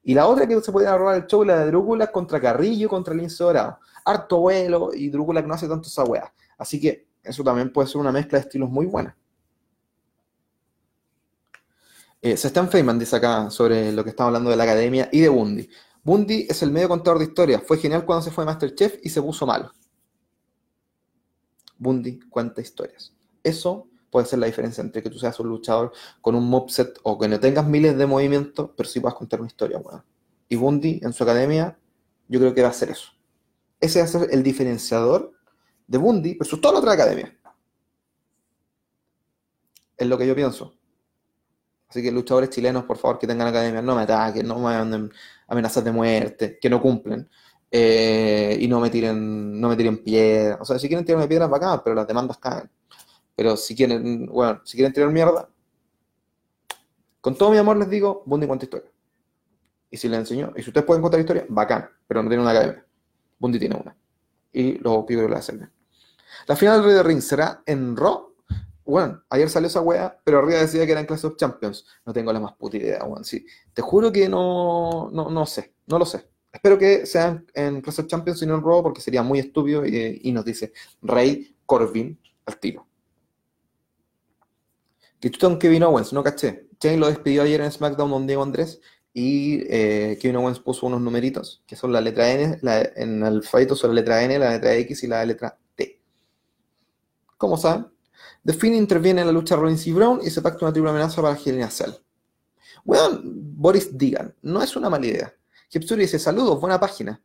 Y 0.05 0.15
la 0.15 0.27
otra 0.27 0.47
que 0.47 0.59
se 0.63 0.73
puede 0.73 0.91
robar 0.97 1.17
el 1.17 1.27
show, 1.27 1.45
la 1.45 1.59
de 1.59 1.67
Drúcula 1.67 2.07
contra 2.07 2.41
Carrillo 2.41 2.89
contra 2.89 3.13
Lince 3.13 3.45
Dorado. 3.45 3.79
Harto 4.07 4.39
vuelo 4.39 4.91
y 4.95 5.11
Drúcula 5.11 5.43
que 5.43 5.49
no 5.49 5.53
hace 5.53 5.69
tanto 5.69 5.89
esa 5.89 6.05
wea. 6.05 6.33
Así 6.57 6.81
que 6.81 7.09
eso 7.23 7.45
también 7.45 7.71
puede 7.71 7.89
ser 7.89 8.01
una 8.01 8.11
mezcla 8.11 8.39
de 8.39 8.45
estilos 8.45 8.71
muy 8.71 8.87
buena. 8.87 9.15
Eh, 12.23 12.33
Stan 12.33 12.69
Feynman 12.71 12.99
dice 12.99 13.17
acá 13.17 13.51
sobre 13.51 13.93
lo 13.93 14.03
que 14.03 14.11
estamos 14.11 14.29
hablando 14.29 14.49
de 14.49 14.57
la 14.57 14.65
academia 14.65 15.09
y 15.13 15.21
de 15.21 15.29
Bundy. 15.29 15.69
Bundy 16.09 16.47
es 16.49 16.63
el 16.63 16.71
medio 16.71 16.89
contador 16.89 17.19
de 17.19 17.27
historias. 17.27 17.63
Fue 17.67 17.77
genial 17.77 18.07
cuando 18.07 18.23
se 18.23 18.31
fue 18.31 18.47
Masterchef 18.47 18.99
y 19.03 19.11
se 19.11 19.21
puso 19.21 19.45
malo. 19.45 19.71
Bundy 21.77 22.19
cuenta 22.31 22.63
historias. 22.63 23.13
Eso 23.43 23.89
puede 24.11 24.25
ser 24.25 24.39
la 24.39 24.47
diferencia 24.47 24.81
entre 24.81 25.03
que 25.03 25.11
tú 25.11 25.19
seas 25.19 25.39
un 25.39 25.51
luchador 25.51 25.93
con 26.23 26.35
un 26.35 26.49
mobset 26.49 26.99
o 27.03 27.19
que 27.19 27.29
no 27.29 27.39
tengas 27.39 27.67
miles 27.67 27.99
de 27.99 28.07
movimientos, 28.07 28.71
pero 28.75 28.89
sí 28.89 29.01
puedas 29.01 29.19
contar 29.19 29.41
una 29.41 29.49
historia, 29.49 29.81
bueno. 29.81 30.03
Y 30.49 30.57
Bundy 30.57 30.99
en 31.03 31.13
su 31.13 31.25
academia, 31.25 31.79
yo 32.27 32.41
creo 32.41 32.55
que 32.55 32.63
va 32.63 32.69
a 32.69 32.73
ser 32.73 32.89
eso. 32.89 33.11
Ese 33.79 33.99
va 33.99 34.07
a 34.07 34.09
ser 34.09 34.29
el 34.31 34.43
diferenciador 34.43 35.35
de 35.87 35.99
Bundy 35.99 36.39
versus 36.39 36.59
toda 36.59 36.73
la 36.73 36.81
otra 36.81 36.93
academia. 36.93 37.39
Es 39.95 40.07
lo 40.07 40.17
que 40.17 40.27
yo 40.27 40.35
pienso. 40.35 40.73
Así 41.87 42.03
que 42.03 42.11
luchadores 42.11 42.49
chilenos, 42.49 42.85
por 42.85 42.97
favor, 42.97 43.19
que 43.19 43.27
tengan 43.27 43.49
academia, 43.49 43.83
no 43.83 43.95
me 43.95 44.03
ataquen, 44.03 44.47
no 44.47 44.55
me 44.57 44.63
manden 44.63 45.11
amenazas 45.49 45.83
de 45.85 45.91
muerte, 45.91 46.59
que 46.61 46.71
no 46.71 46.81
cumplen. 46.81 47.29
Eh, 47.71 48.57
y 48.61 48.69
no 48.69 48.81
me 48.81 48.89
tiren, 48.89 49.61
no 49.61 49.69
me 49.69 49.77
tiren 49.77 50.03
piedras. 50.03 50.59
O 50.61 50.65
sea, 50.65 50.79
si 50.79 50.89
quieren 50.89 51.05
tirarme 51.05 51.27
piedras, 51.27 51.51
bacán, 51.51 51.81
pero 51.83 51.97
las 51.97 52.07
demandas 52.07 52.39
caen. 52.39 52.71
Pero 53.35 53.57
si 53.57 53.75
quieren, 53.75 54.27
bueno, 54.27 54.61
si 54.65 54.77
quieren 54.77 54.93
tirar 54.93 55.11
mierda, 55.11 55.49
con 57.21 57.37
todo 57.37 57.51
mi 57.51 57.59
amor 57.59 57.77
les 57.77 57.91
digo, 57.91 58.23
Bundy 58.27 58.47
cuenta 58.47 58.65
historia. 58.65 58.91
Y 59.91 59.97
si 59.97 60.09
les 60.09 60.19
enseño, 60.19 60.53
y 60.57 60.63
si 60.63 60.71
ustedes 60.71 60.87
pueden 60.87 61.03
contar 61.03 61.21
historia, 61.21 61.47
bacán, 61.49 61.89
pero 62.07 62.23
no 62.23 62.29
tienen 62.29 62.43
una 62.43 62.51
academia. 62.51 62.85
Bundy 63.39 63.59
tiene 63.59 63.77
una. 63.77 63.97
Y 64.53 64.79
lo 64.79 65.05
pido 65.05 65.23
que 65.23 65.29
lo 65.29 65.37
hacen 65.37 65.71
La 66.47 66.57
final 66.57 66.79
del 66.79 66.85
Rey 66.85 66.95
de 66.95 67.03
Ring 67.03 67.21
será 67.21 67.63
en 67.67 67.97
Raw 67.97 68.35
bueno, 68.93 69.23
ayer 69.29 69.51
salió 69.51 69.67
esa 69.67 69.83
wea, 69.83 70.19
pero 70.25 70.39
arriba 70.39 70.61
decía 70.61 70.87
que 70.87 70.93
era 70.93 71.01
en 71.01 71.07
Clash 71.07 71.27
of 71.27 71.37
Champions. 71.37 71.85
No 72.07 72.13
tengo 72.15 72.33
la 72.33 72.41
más 72.41 72.55
puta 72.55 72.79
idea, 72.79 73.05
weón. 73.05 73.23
Sí, 73.23 73.45
te 73.75 73.83
juro 73.83 74.11
que 74.11 74.31
no, 74.31 75.11
no, 75.13 75.47
sé, 75.47 75.75
no 75.87 75.99
lo 75.99 76.07
sé. 76.07 76.27
Espero 76.51 76.79
que 76.79 77.05
sean 77.05 77.47
en 77.53 77.83
Clash 77.83 78.01
of 78.01 78.07
Champions 78.07 78.41
y 78.41 78.47
no 78.47 78.55
en 78.55 78.63
Raw, 78.63 78.83
porque 78.83 79.03
sería 79.03 79.23
muy 79.23 79.41
estúpido 79.41 79.85
y, 79.85 80.33
nos 80.33 80.43
dice 80.43 80.73
Rey 81.03 81.55
Corbin 81.67 82.19
al 82.47 82.59
tiro. 82.59 82.87
Tú 85.21 85.59
Kevin 85.59 85.83
Owens, 85.83 86.15
no 86.15 86.23
caché. 86.23 86.69
Shane 86.81 86.97
lo 86.97 87.09
despidió 87.09 87.43
ayer 87.43 87.61
en 87.61 87.71
SmackDown 87.71 88.11
con 88.11 88.27
Diego 88.27 88.43
Andrés 88.43 88.81
y 89.13 89.65
eh, 89.69 90.17
Kevin 90.19 90.37
Owens 90.37 90.61
puso 90.61 90.87
unos 90.87 91.03
numeritos, 91.03 91.63
que 91.67 91.77
son 91.77 91.93
la 91.93 92.01
letra 92.01 92.31
N, 92.31 92.59
en 92.97 93.19
el 93.19 93.25
alfabeto 93.25 93.77
son 93.77 93.91
la 93.91 93.97
letra 93.97 94.23
N, 94.25 94.39
la 94.39 94.53
letra 94.53 94.75
X 94.77 95.03
y 95.03 95.09
la 95.09 95.27
letra 95.27 95.59
T. 95.75 96.01
¿Cómo 97.37 97.59
saben? 97.59 97.98
The 98.49 98.55
Finn 98.55 98.75
interviene 98.75 99.21
en 99.21 99.27
la 99.27 99.33
lucha 99.35 99.57
Rollins 99.57 99.87
y 99.87 99.93
Brown 99.93 100.21
y 100.25 100.31
se 100.31 100.41
pacta 100.41 100.65
una 100.65 100.73
triple 100.73 100.89
amenaza 100.89 101.21
para 101.21 101.37
Helena 101.37 101.69
Cell. 101.69 101.91
Bueno, 102.83 103.21
Boris 103.23 103.99
Digan, 103.99 104.35
no 104.41 104.63
es 104.63 104.75
una 104.75 104.89
mala 104.89 105.05
idea. 105.05 105.35
Hipsuri 105.71 106.05
dice, 106.05 106.19
saludos, 106.19 106.59
buena 106.59 106.81
página. 106.81 107.23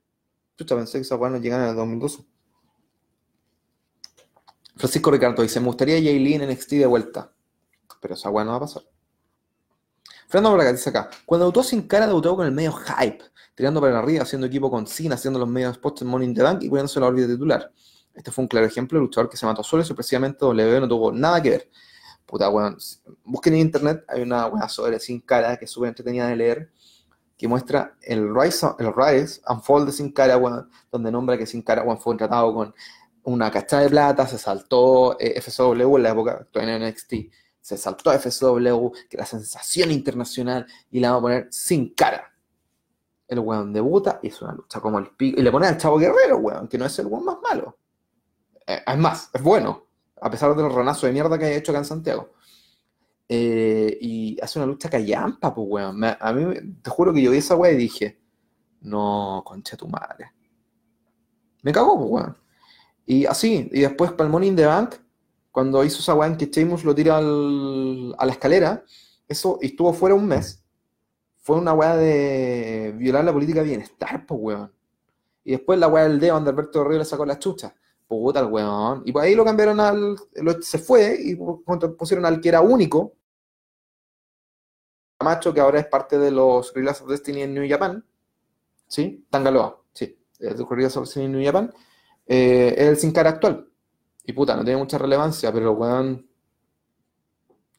Chucha, 0.58 0.76
pensé 0.76 0.98
que 0.98 1.04
esa 1.04 1.16
weá 1.16 1.30
no 1.30 1.38
llegara 1.38 1.64
en 1.64 1.70
el 1.70 1.76
2012. 1.78 2.26
Francisco 4.76 5.12
Ricardo 5.12 5.42
dice, 5.42 5.62
me 5.62 5.68
gustaría 5.68 5.96
Jaylin 5.96 6.42
en 6.42 6.50
NXT 6.50 6.72
de 6.72 6.88
vuelta. 6.88 7.34
Pero 8.02 8.16
esa 8.16 8.30
weá 8.30 8.44
no 8.44 8.52
va 8.52 8.58
a 8.58 8.60
pasar. 8.60 8.84
Fernando 10.28 10.58
Braga 10.58 10.74
dice 10.74 10.90
acá, 10.90 11.10
cuando 11.26 11.46
debutó 11.46 11.64
sin 11.64 11.84
cara, 11.84 12.06
debutó 12.06 12.36
con 12.36 12.46
el 12.46 12.52
medio 12.52 12.74
hype, 12.74 13.24
tirando 13.56 13.80
para 13.80 13.98
arriba, 13.98 14.24
haciendo 14.24 14.48
equipo 14.48 14.70
con 14.70 14.86
Cena, 14.86 15.16
haciendo 15.16 15.40
los 15.40 15.48
medios 15.48 15.76
spots 15.76 16.02
en 16.02 16.10
Morning 16.10 16.34
the 16.34 16.44
Bank 16.44 16.64
y 16.64 16.68
poniéndose 16.68 17.00
la 17.00 17.08
órbita 17.08 17.28
titular. 17.28 17.72
Este 18.14 18.32
fue 18.32 18.44
un 18.44 18.48
claro 18.48 18.66
ejemplo 18.66 19.00
de 19.00 19.06
luchador 19.06 19.30
que 19.30 19.38
se 19.38 19.46
mató 19.46 19.64
solo 19.64 19.84
y 19.84 19.86
sorpresivamente 19.86 20.40
W 20.40 20.80
no 20.80 20.88
tuvo 20.88 21.12
nada 21.12 21.42
que 21.42 21.50
ver. 21.50 21.70
Puta, 22.26 22.50
weón. 22.50 22.78
Busquen 23.24 23.54
en 23.54 23.60
internet, 23.62 24.04
hay 24.08 24.22
una 24.22 24.48
weá 24.48 24.70
sobre 24.70 25.00
Sin 25.00 25.22
Cara 25.22 25.58
que 25.58 25.66
es 25.66 25.72
súper 25.72 25.90
entretenida 25.90 26.28
de 26.28 26.36
leer, 26.36 26.72
que 27.38 27.48
muestra 27.48 27.96
el 28.02 28.34
Rise, 28.34 28.68
el 28.80 28.94
Rise 28.96 29.42
and 29.46 29.92
Sin 29.92 30.12
Cara, 30.12 30.38
weón, 30.38 30.70
donde 30.92 31.12
nombra 31.12 31.38
que 31.38 31.46
Sin 31.46 31.62
Cara, 31.62 31.84
weón, 31.84 32.00
fue 32.00 32.16
tratado 32.16 32.54
con 32.54 32.74
una 33.24 33.52
cachada 33.52 33.84
de 33.84 33.90
plata, 33.90 34.28
se 34.28 34.38
saltó 34.38 35.18
eh, 35.20 35.40
FSW 35.42 35.98
en 35.98 36.04
la 36.04 36.10
época, 36.10 36.48
en 36.54 36.88
NXT, 36.88 37.14
se 37.60 37.78
saltó 37.78 38.12
FSW, 38.12 38.92
que 39.10 39.18
era 39.18 39.26
sensación 39.26 39.92
internacional, 39.92 40.66
y 40.92 41.00
la 41.00 41.12
vamos 41.12 41.20
a 41.20 41.24
poner 41.24 41.48
Sin 41.52 41.94
Cara. 41.94 42.32
El 43.28 43.40
weón 43.40 43.74
debuta 43.74 44.20
y 44.22 44.28
es 44.28 44.42
una 44.42 44.54
lucha 44.54 44.80
como 44.80 45.00
el 45.00 45.08
pico. 45.08 45.40
Y 45.40 45.44
le 45.44 45.52
pone 45.52 45.68
al 45.68 45.78
Chavo 45.78 45.98
Guerrero, 45.98 46.38
weón, 46.38 46.68
que 46.68 46.78
no 46.78 46.86
es 46.86 47.00
el 47.00 47.08
weón 47.08 47.26
más 47.26 47.38
malo. 47.42 47.78
Eh, 48.68 48.82
es 48.86 48.98
más, 48.98 49.30
es 49.34 49.42
bueno, 49.42 49.88
a 50.22 50.30
pesar 50.30 50.56
del 50.56 50.72
ranazo 50.72 51.06
de 51.06 51.14
mierda 51.14 51.38
que 51.38 51.46
ha 51.46 51.56
hecho 51.56 51.72
acá 51.72 51.80
en 51.80 51.86
Santiago. 51.86 52.34
Eh, 53.28 53.98
y 54.02 54.38
hace 54.42 54.60
una 54.60 54.68
lucha 54.68 54.90
callampa, 54.90 55.54
pues, 55.54 55.68
weón. 55.70 56.04
a 56.04 56.34
mí, 56.34 56.54
te 56.82 56.90
juro 56.90 57.14
que 57.14 57.22
yo 57.22 57.32
vi 57.32 57.38
esa 57.38 57.56
weá 57.56 57.72
y 57.72 57.78
dije, 57.78 58.20
no, 58.82 59.42
concha 59.46 59.78
tu 59.78 59.88
madre. 59.88 60.32
Me 61.62 61.72
cagó, 61.72 61.98
pues, 61.98 62.12
weón. 62.12 62.38
Y 63.06 63.26
así, 63.26 63.70
y 63.72 63.82
después 63.82 64.12
para 64.14 64.30
el 64.36 64.44
in 64.44 64.56
the 64.56 64.66
Bank, 64.66 64.96
cuando 65.52 65.84
hizo 65.84 66.00
esa 66.00 66.16
weá 66.16 66.28
en 66.30 66.38
que 66.38 66.48
Sheamus 66.48 66.84
lo 66.84 66.96
tira 66.96 67.18
a 67.18 67.22
la 67.22 68.32
escalera, 68.32 68.84
eso 69.28 69.60
estuvo 69.62 69.94
fuera 69.94 70.16
un 70.16 70.28
mes. 70.28 70.64
Fue 71.38 71.58
una 71.58 71.74
weá 71.74 71.96
de 71.98 72.94
violar 72.98 73.26
la 73.26 73.34
política 73.34 73.62
de 73.62 73.68
bienestar, 73.70 74.26
pues, 74.26 74.40
weón. 74.42 74.74
Y 75.44 75.52
después 75.52 75.78
la 75.80 75.88
weá 75.88 76.04
del 76.04 76.20
dedo 76.20 76.36
donde 76.36 76.52
Alberto 76.52 76.84
Río 76.84 77.00
le 77.00 77.06
sacó 77.06 77.26
la 77.26 77.40
chucha. 77.40 77.76
Puta 78.08 78.40
el 78.42 78.48
weón. 78.48 79.04
Y 79.06 79.12
por 79.12 79.24
ahí 79.24 79.36
lo 79.36 79.46
cambiaron 79.46 79.80
al. 79.80 80.16
se 80.62 80.78
fue 80.78 81.18
y 81.20 81.36
pusieron 81.36 82.26
al 82.26 82.40
que 82.42 82.50
era 82.50 82.62
único. 82.62 83.16
Macho, 85.20 85.54
que 85.54 85.62
ahora 85.62 85.80
es 85.80 85.88
parte 85.88 86.18
de 86.18 86.32
los 86.32 86.74
Guerrillas 86.74 87.02
of 87.02 87.10
Destiny 87.10 87.42
en 87.42 87.54
New 87.54 87.68
Japan. 87.68 88.06
¿Sí? 88.88 89.26
Tangaloa. 89.30 89.82
Sí. 89.94 90.18
Guerrillas 90.40 90.98
of 90.98 91.06
Destiny 91.06 91.26
en 91.26 91.32
New 91.32 91.46
Japan. 91.46 91.74
Eh, 92.28 92.76
es 92.78 92.88
el 92.88 92.98
sin 92.98 93.12
cara 93.12 93.32
actual. 93.32 93.68
Y 94.26 94.34
puta, 94.34 94.56
no 94.56 94.64
tiene 94.64 94.80
mucha 94.80 94.98
relevancia, 94.98 95.52
pero 95.52 95.72
el 95.72 95.78
weón. 95.78 96.30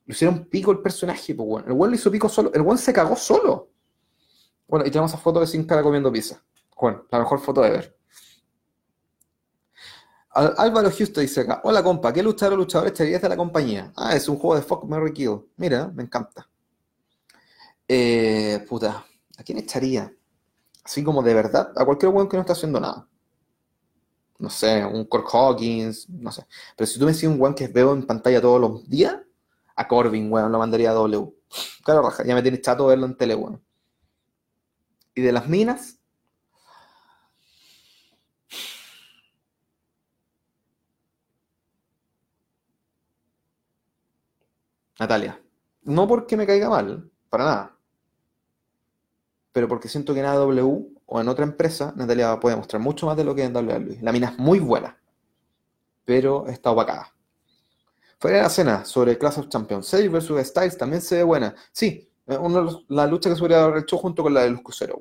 Lo 0.06 0.12
hicieron 0.12 0.44
pico 0.46 0.70
el 0.70 0.80
personaje, 0.80 1.34
pues 1.34 1.48
weón. 1.48 1.64
El 1.66 1.72
weón 1.72 1.90
lo 1.90 1.96
hizo 1.96 2.10
pico 2.10 2.28
solo. 2.28 2.50
El 2.52 2.62
weón 2.62 2.78
se 2.78 2.92
cagó 2.92 3.16
solo. 3.16 3.70
Bueno, 4.66 4.86
y 4.86 4.90
tenemos 4.90 5.10
esa 5.10 5.20
foto 5.20 5.40
de 5.40 5.46
sin 5.46 5.64
cara 5.66 5.82
comiendo 5.82 6.10
pizza. 6.10 6.42
Bueno, 6.80 7.06
la 7.10 7.18
mejor 7.18 7.40
foto 7.40 7.62
de 7.62 7.70
ver. 7.70 7.96
Álvaro 10.34 10.90
Houston 10.90 11.22
dice 11.22 11.42
acá, 11.42 11.60
hola 11.62 11.82
compa, 11.82 12.12
¿qué 12.12 12.22
luchador 12.22 12.54
o 12.54 12.56
luchador 12.56 12.88
echarías 12.88 13.22
de 13.22 13.28
la 13.28 13.36
compañía? 13.36 13.92
Ah, 13.96 14.16
es 14.16 14.28
un 14.28 14.36
juego 14.36 14.56
de 14.56 14.62
Fuck, 14.62 14.84
Mary 14.84 15.12
Kill. 15.12 15.40
Mira, 15.56 15.88
me 15.94 16.02
encanta. 16.02 16.48
Eh, 17.86 18.64
puta, 18.68 19.06
¿a 19.36 19.42
quién 19.44 19.58
echaría? 19.58 20.12
Así 20.82 21.04
como 21.04 21.22
de 21.22 21.34
verdad, 21.34 21.72
a 21.76 21.84
cualquier 21.84 22.12
weón 22.12 22.28
que 22.28 22.36
no 22.36 22.40
está 22.40 22.52
haciendo 22.52 22.80
nada. 22.80 23.08
No 24.38 24.50
sé, 24.50 24.84
un 24.84 25.04
Cork 25.04 25.28
Hawkins, 25.32 26.08
no 26.08 26.32
sé. 26.32 26.44
Pero 26.76 26.86
si 26.86 26.98
tú 26.98 27.04
me 27.04 27.12
decís 27.12 27.28
un 27.28 27.40
weón 27.40 27.54
que 27.54 27.68
veo 27.68 27.92
en 27.94 28.04
pantalla 28.04 28.40
todos 28.40 28.60
los 28.60 28.88
días, 28.88 29.16
a 29.76 29.88
Corbin, 29.88 30.30
weón, 30.32 30.50
lo 30.50 30.58
mandaría 30.58 30.90
a 30.90 30.94
W. 30.94 31.32
Claro, 31.84 32.02
raja, 32.02 32.24
ya 32.24 32.34
me 32.34 32.42
tiene 32.42 32.60
chato 32.60 32.86
verlo 32.86 33.06
en 33.06 33.16
tele, 33.16 33.34
weón. 33.36 33.62
Y 35.14 35.22
de 35.22 35.32
las 35.32 35.48
minas, 35.48 35.98
Natalia. 44.98 45.40
No 45.82 46.06
porque 46.08 46.36
me 46.36 46.46
caiga 46.46 46.68
mal, 46.68 47.10
para 47.28 47.44
nada. 47.44 47.76
Pero 49.52 49.68
porque 49.68 49.88
siento 49.88 50.14
que 50.14 50.20
en 50.20 50.26
AW 50.26 50.92
o 51.06 51.20
en 51.20 51.28
otra 51.28 51.44
empresa, 51.44 51.92
Natalia 51.96 52.38
puede 52.40 52.56
mostrar 52.56 52.80
mucho 52.80 53.06
más 53.06 53.16
de 53.16 53.24
lo 53.24 53.34
que 53.34 53.44
en 53.44 53.54
WWE. 53.54 53.98
La 54.00 54.12
mina 54.12 54.30
es 54.30 54.38
muy 54.38 54.58
buena, 54.58 54.98
pero 56.04 56.46
está 56.48 56.70
opacada. 56.70 57.12
Fuera 58.18 58.38
de 58.38 58.42
la 58.44 58.48
cena 58.48 58.84
sobre 58.84 59.18
Class 59.18 59.38
of 59.38 59.48
Champions, 59.48 59.86
Sage 59.86 60.08
vs 60.08 60.48
Styles 60.48 60.78
también 60.78 61.02
se 61.02 61.16
ve 61.16 61.22
buena. 61.22 61.54
Sí, 61.72 62.10
la 62.88 63.06
lucha 63.06 63.28
que 63.28 63.36
se 63.36 63.44
hubiera 63.44 63.78
hecho 63.78 63.98
junto 63.98 64.22
con 64.22 64.32
la 64.32 64.42
de 64.42 64.50
los 64.50 64.62
cruceros, 64.62 64.96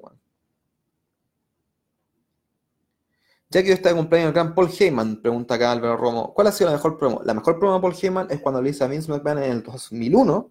Ya 3.54 3.62
que 3.62 3.72
está 3.72 3.90
de 3.90 3.96
cumpleaños 3.96 4.30
el 4.30 4.34
gran 4.34 4.56
Paul 4.56 4.68
Heyman, 4.68 5.22
pregunta 5.22 5.54
acá 5.54 5.72
Álvaro 5.72 5.96
Romo, 5.96 6.34
¿cuál 6.34 6.48
ha 6.48 6.52
sido 6.52 6.72
la 6.72 6.76
mejor 6.76 6.98
promo? 6.98 7.22
La 7.24 7.36
mejor 7.36 7.60
promo 7.60 7.76
de 7.76 7.82
Paul 7.82 7.94
Heyman 8.02 8.28
es 8.32 8.42
cuando 8.42 8.60
le 8.60 8.72
dice 8.72 8.84
a 8.84 8.88
Vince 8.88 9.12
McMahon 9.12 9.44
en 9.44 9.52
el 9.52 9.62
2001 9.62 10.50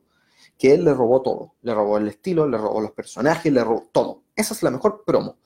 que 0.56 0.74
él 0.74 0.84
le 0.84 0.94
robó 0.94 1.20
todo. 1.20 1.54
Le 1.62 1.74
robó 1.74 1.98
el 1.98 2.06
estilo, 2.06 2.46
le 2.46 2.56
robó 2.56 2.80
los 2.80 2.92
personajes, 2.92 3.52
le 3.52 3.64
robó 3.64 3.88
todo. 3.90 4.22
Esa 4.36 4.54
es 4.54 4.62
la 4.62 4.70
mejor 4.70 5.02
promo. 5.04 5.38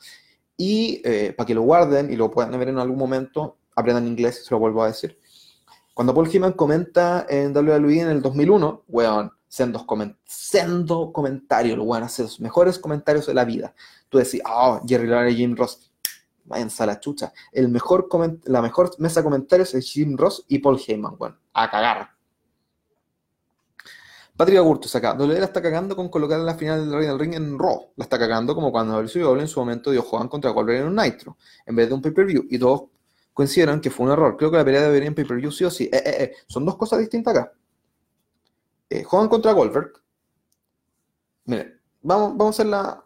Y 0.55 1.01
eh, 1.03 1.33
para 1.35 1.47
que 1.47 1.55
lo 1.55 1.63
guarden 1.63 2.13
y 2.13 2.17
lo 2.17 2.31
puedan 2.31 2.59
ver 2.59 2.69
en 2.69 2.79
algún 2.79 2.99
momento, 2.99 3.57
aprendan 3.75 4.07
inglés, 4.07 4.45
se 4.45 4.55
lo 4.55 4.59
vuelvo 4.59 4.83
a 4.83 4.89
decir. 4.89 5.19
Cuando 5.95 6.13
Paul 6.13 6.29
Heyman 6.29 6.53
comenta 6.53 7.25
en 7.27 7.57
WWE 7.57 8.01
en 8.01 8.09
el 8.09 8.21
2001, 8.21 8.85
weón, 8.87 9.33
sendo, 9.49 9.87
comentarios, 11.11 11.79
weón, 11.79 12.03
hace 12.03 12.23
los 12.23 12.39
mejores 12.39 12.79
comentarios 12.79 13.25
de 13.25 13.33
la 13.33 13.47
vida. 13.47 13.75
Tú 14.11 14.19
decís, 14.19 14.43
oh, 14.45 14.79
Jerry 14.87 15.07
Lawler 15.07 15.33
y 15.33 15.37
Jim 15.37 15.57
Ross, 15.57 15.91
váyanse 16.47 16.83
a 16.83 16.87
la 16.87 17.00
chucha. 17.00 17.33
El 17.53 17.69
mejor 17.69 18.09
la 18.45 18.62
mejor 18.62 18.91
mesa 18.99 19.21
de 19.21 19.25
comentarios 19.25 19.75
es 19.75 19.91
Jim 19.91 20.17
Ross 20.17 20.45
y 20.49 20.59
Paul 20.59 20.81
Heyman, 20.87 21.17
weón, 21.19 21.38
a 21.53 21.71
cagar. 21.71 22.17
Patrick 24.37 24.59
Agurto 24.59 24.87
acá. 24.97 25.15
WWE 25.15 25.38
la 25.38 25.47
está 25.47 25.62
cagando 25.62 25.97
con 25.97 26.11
colocar 26.11 26.38
la 26.38 26.55
final 26.55 26.85
del 26.85 26.99
Rey 26.99 27.07
del 27.07 27.19
Ring 27.19 27.35
en 27.35 27.59
Raw. 27.59 27.93
La 27.97 28.05
está 28.05 28.19
cagando 28.19 28.55
como 28.55 28.71
cuando 28.71 28.93
WCW 28.95 29.41
en 29.41 29.49
su 29.49 29.61
momento 29.61 29.91
dio 29.91 30.03
Juan 30.03 30.29
contra 30.29 30.50
Goldberg 30.50 30.83
en 30.83 30.88
un 30.88 30.97
Nitro, 30.97 31.38
en 31.65 31.75
vez 31.75 31.88
de 31.88 31.95
un 31.95 32.03
pay-per-view. 32.03 32.47
Y 32.50 32.59
todos 32.59 32.91
coincidieron 33.33 33.81
que 33.81 33.91
fue 33.91 34.07
un 34.07 34.12
error. 34.12 34.37
Creo 34.37 34.50
que 34.50 34.59
la 34.59 34.65
pelea 34.65 34.83
debería 34.83 35.09
en 35.09 35.15
pay-per-view 35.15 35.50
sí 35.50 35.65
o 35.65 35.71
sí. 35.71 35.85
Eh, 35.85 36.03
eh, 36.05 36.17
eh. 36.19 36.33
Son 36.47 36.67
dos 36.67 36.76
cosas 36.76 36.99
distintas 36.99 37.35
acá. 37.35 37.53
Juan 39.07 39.29
contra 39.29 39.53
Goldberg. 39.53 39.93
Miren, 41.47 41.81
vamos, 42.03 42.37
vamos 42.37 42.47
a 42.47 42.50
hacerla 42.50 43.05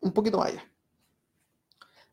un 0.00 0.12
poquito 0.12 0.38
más 0.38 0.52
allá. 0.52 0.64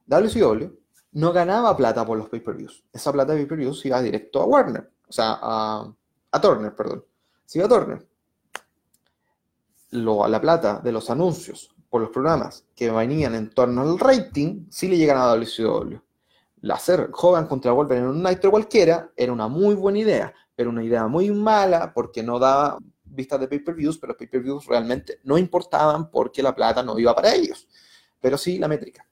WCW 0.07 0.67
no 1.13 1.31
ganaba 1.31 1.75
plata 1.77 2.05
por 2.05 2.17
los 2.17 2.29
pay-per-views. 2.29 2.83
Esa 2.91 3.11
plata 3.11 3.33
de 3.33 3.39
pay-per-views 3.39 3.85
iba 3.85 4.01
directo 4.01 4.41
a 4.41 4.45
Warner. 4.45 4.91
O 5.07 5.13
sea, 5.13 5.37
a, 5.41 5.93
a 6.31 6.41
Turner, 6.41 6.75
perdón. 6.75 7.05
Se 7.45 7.59
iba 7.59 7.67
a 7.67 7.69
Turner 7.69 8.05
la 9.93 10.41
plata 10.41 10.81
de 10.83 10.91
los 10.91 11.09
anuncios 11.09 11.73
por 11.89 12.01
los 12.01 12.09
programas 12.09 12.65
que 12.75 12.89
venían 12.89 13.35
en 13.35 13.51
torno 13.51 13.81
al 13.81 13.99
rating, 13.99 14.65
sí 14.69 14.87
le 14.87 14.97
llegan 14.97 15.17
a 15.17 15.27
WCW. 15.35 15.97
Hacer 16.71 17.09
Hogan 17.13 17.45
contra 17.45 17.71
Wolverine 17.71 18.07
en 18.07 18.11
un 18.11 18.23
Nitro 18.23 18.49
cualquiera 18.49 19.11
era 19.15 19.31
una 19.31 19.47
muy 19.47 19.75
buena 19.75 19.99
idea, 19.99 20.33
pero 20.55 20.71
una 20.71 20.83
idea 20.83 21.07
muy 21.07 21.29
mala 21.29 21.93
porque 21.93 22.23
no 22.23 22.39
daba 22.39 22.79
vistas 23.03 23.39
de 23.39 23.47
pay-per-views, 23.47 23.99
pero 23.99 24.13
los 24.13 24.17
pay-per-views 24.17 24.65
realmente 24.65 25.19
no 25.23 25.37
importaban 25.37 26.09
porque 26.09 26.41
la 26.41 26.55
plata 26.55 26.81
no 26.81 26.97
iba 26.97 27.13
para 27.13 27.35
ellos, 27.35 27.67
pero 28.19 28.37
sí 28.37 28.57
la 28.57 28.67
métrica. 28.67 29.05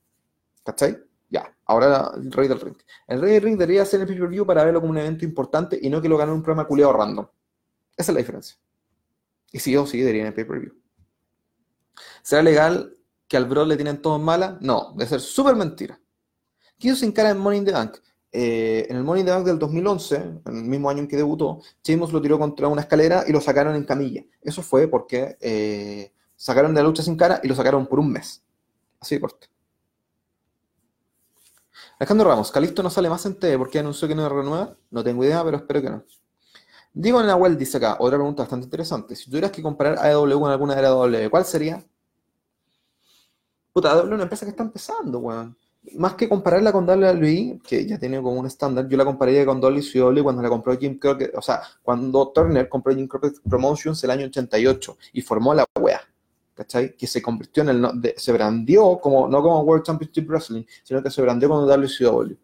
¿Cachai? 0.64 0.98
Ya, 1.30 1.56
ahora 1.66 2.12
el 2.16 2.32
Rey 2.32 2.48
del 2.48 2.60
Ring. 2.60 2.76
El 3.08 3.22
Rey 3.22 3.34
del 3.34 3.44
Ring 3.44 3.58
debería 3.58 3.86
ser 3.86 4.02
el 4.02 4.08
pay-per-view 4.08 4.46
para 4.46 4.64
verlo 4.66 4.82
como 4.82 4.92
un 4.92 4.98
evento 4.98 5.24
importante 5.24 5.80
y 5.82 5.90
no 5.90 6.02
que 6.02 6.10
lo 6.10 6.18
gane 6.18 6.32
un 6.32 6.44
programa 6.44 6.68
culeado 6.68 6.94
random. 6.94 7.26
Esa 7.96 8.12
es 8.12 8.14
la 8.14 8.20
diferencia. 8.20 8.58
Y 9.52 9.60
sí 9.60 9.76
o 9.78 9.86
sí 9.86 10.00
debería 10.00 10.28
en 10.28 10.34
pay-per-view. 10.34 10.74
¿Será 12.22 12.42
legal 12.42 12.98
que 13.28 13.38
al 13.38 13.46
Bro 13.46 13.66
le 13.66 13.76
tienen 13.76 14.02
todo 14.02 14.18
en 14.18 14.24
mala? 14.24 14.58
No, 14.62 14.94
debe 14.96 15.08
ser 15.08 15.22
súper 15.22 15.56
mentira. 15.56 16.00
Quiso 16.78 16.96
sin 16.96 17.12
cara 17.12 17.30
en 17.30 17.38
Money 17.38 17.60
in 17.60 17.66
the 17.66 17.72
Bank. 17.72 17.98
Eh, 18.34 18.88
en 18.90 18.98
el 18.98 19.04
Money 19.04 19.22
in 19.22 19.26
the 19.26 19.32
Bank 19.32 19.46
del 19.46 19.60
2011, 19.60 20.16
en 20.16 20.42
el 20.46 20.64
mismo 20.64 20.90
año 20.90 21.00
en 21.00 21.08
que 21.08 21.18
debutó, 21.18 21.62
Chimos 21.82 22.12
lo 22.12 22.22
tiró 22.22 22.40
contra 22.40 22.68
una 22.68 22.82
escalera 22.82 23.24
y 23.28 23.32
lo 23.32 23.42
sacaron 23.42 23.76
en 23.76 23.84
camilla. 23.84 24.24
Eso 24.42 24.62
fue 24.62 24.88
porque 24.88 25.38
eh, 25.40 26.12
sacaron 26.36 26.74
de 26.74 26.82
la 26.82 26.88
lucha 26.88 27.04
sin 27.04 27.16
cara 27.16 27.40
y 27.44 27.48
lo 27.48 27.56
sacaron 27.56 27.88
por 27.88 28.00
un 28.00 28.12
mes. 28.12 28.44
Así 29.00 29.16
de 29.16 29.22
corto. 29.22 29.48
Alejandro 32.02 32.30
Ramos, 32.30 32.52
Calisto 32.52 32.82
no 32.82 32.90
sale 32.90 33.12
más 33.12 33.24
en 33.28 33.36
TV 33.36 33.60
porque 33.60 33.78
anunció 33.78 34.08
que 34.08 34.16
no 34.16 34.28
renueva. 34.28 34.76
No 34.90 35.04
tengo 35.04 35.24
idea, 35.24 35.44
pero 35.44 35.58
espero 35.58 35.84
que 35.84 35.90
no. 35.92 36.04
Diego 36.92 37.22
Nahuel 37.22 37.56
dice 37.56 37.78
acá, 37.78 37.98
otra 38.00 38.18
pregunta 38.18 38.42
bastante 38.42 38.64
interesante. 38.66 39.16
Si 39.16 39.30
tuvieras 39.30 39.52
que 39.52 39.62
comparar 39.62 40.00
AEW 40.00 40.40
con 40.40 40.50
alguna 40.50 40.74
era 40.80 40.88
AEW, 40.88 41.30
¿cuál 41.30 41.46
sería? 41.46 41.86
Puta, 43.72 43.92
AEW 43.92 44.08
es 44.08 44.14
una 44.14 44.24
empresa 44.24 44.48
que 44.48 44.50
está 44.50 44.64
empezando, 44.64 45.20
weón. 45.20 45.56
Más 45.96 46.16
que 46.16 46.28
compararla 46.28 46.72
con 46.72 46.90
WWE, 46.90 47.62
que 47.68 47.86
ya 47.86 48.00
tiene 48.00 48.20
como 48.20 48.40
un 48.40 48.48
estándar, 48.48 48.88
yo 48.88 48.98
la 48.98 49.06
compararía 49.06 49.46
con 49.46 49.62
WCW 49.62 50.24
cuando 50.24 50.42
la 50.42 50.50
compró 50.50 50.76
Jim 50.76 50.98
Crockett, 50.98 51.36
o 51.38 51.42
sea, 51.44 51.62
cuando 51.84 52.30
Turner 52.30 52.68
compró 52.68 52.96
Jim 52.96 53.08
Crockett 53.08 53.42
Promotions 53.48 54.04
el 54.04 54.10
año 54.10 54.26
88 54.26 54.98
y 55.14 55.22
formó 55.22 55.54
la 55.54 55.66
wea, 55.80 56.02
¿cachai? 56.62 56.96
Que 56.96 57.08
se 57.08 57.22
convirtió 57.22 57.64
en 57.64 57.70
el, 57.70 58.14
se 58.16 58.32
brandió 58.32 59.00
como, 59.00 59.28
no 59.28 59.42
como 59.42 59.62
World 59.62 59.84
Championship 59.84 60.28
Wrestling, 60.28 60.64
sino 60.84 61.02
que 61.02 61.10
se 61.10 61.22
brandió 61.22 61.50
como 61.50 61.66
WCW 61.66 62.36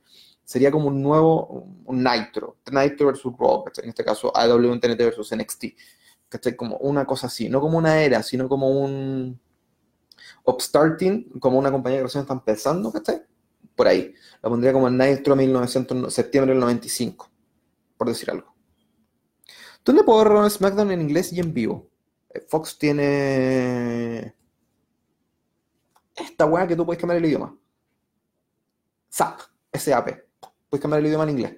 sería 0.43 0.71
como 0.71 0.87
un 0.87 1.03
nuevo, 1.03 1.67
un 1.83 2.01
Nitro, 2.01 2.55
Nitro 2.71 3.07
versus 3.07 3.33
Raw, 3.37 3.65
en 3.83 3.89
este 3.89 4.05
caso 4.05 4.31
AW 4.33 4.79
TNT 4.79 4.97
versus 4.97 5.35
NXT, 5.35 5.65
¿cachai? 6.29 6.55
Como 6.55 6.77
una 6.77 7.05
cosa 7.05 7.27
así, 7.27 7.49
no 7.49 7.59
como 7.59 7.77
una 7.77 8.01
era, 8.01 8.23
sino 8.23 8.47
como 8.47 8.69
un 8.69 9.37
upstarting, 10.45 11.37
como 11.41 11.59
una 11.59 11.69
compañía 11.69 11.99
que 11.99 12.03
recién 12.03 12.21
está 12.21 12.33
empezando, 12.33 12.93
¿cachai? 12.93 13.23
Por 13.75 13.89
ahí. 13.89 14.13
La 14.41 14.49
pondría 14.49 14.71
como 14.71 14.87
el 14.87 14.97
Nitro 14.97 15.35
1900, 15.35 16.13
septiembre 16.13 16.53
del 16.53 16.61
95, 16.61 17.29
por 17.97 18.07
decir 18.07 18.31
algo. 18.31 18.55
¿Dónde 19.83 20.05
puedo 20.05 20.23
ver 20.23 20.49
SmackDown 20.49 20.91
en 20.91 21.01
inglés 21.01 21.33
y 21.33 21.41
en 21.41 21.53
vivo? 21.53 21.89
Fox 22.47 22.77
tiene 22.77 24.33
esta 26.15 26.45
weá 26.45 26.67
que 26.67 26.75
tú 26.75 26.85
puedes 26.85 26.99
cambiar 26.99 27.17
el 27.17 27.25
idioma. 27.25 27.57
SAP, 29.09 29.39
SAP 29.73 30.09
puedes 30.69 30.81
cambiar 30.81 30.99
el 30.99 31.07
idioma 31.07 31.23
en 31.23 31.29
inglés. 31.31 31.55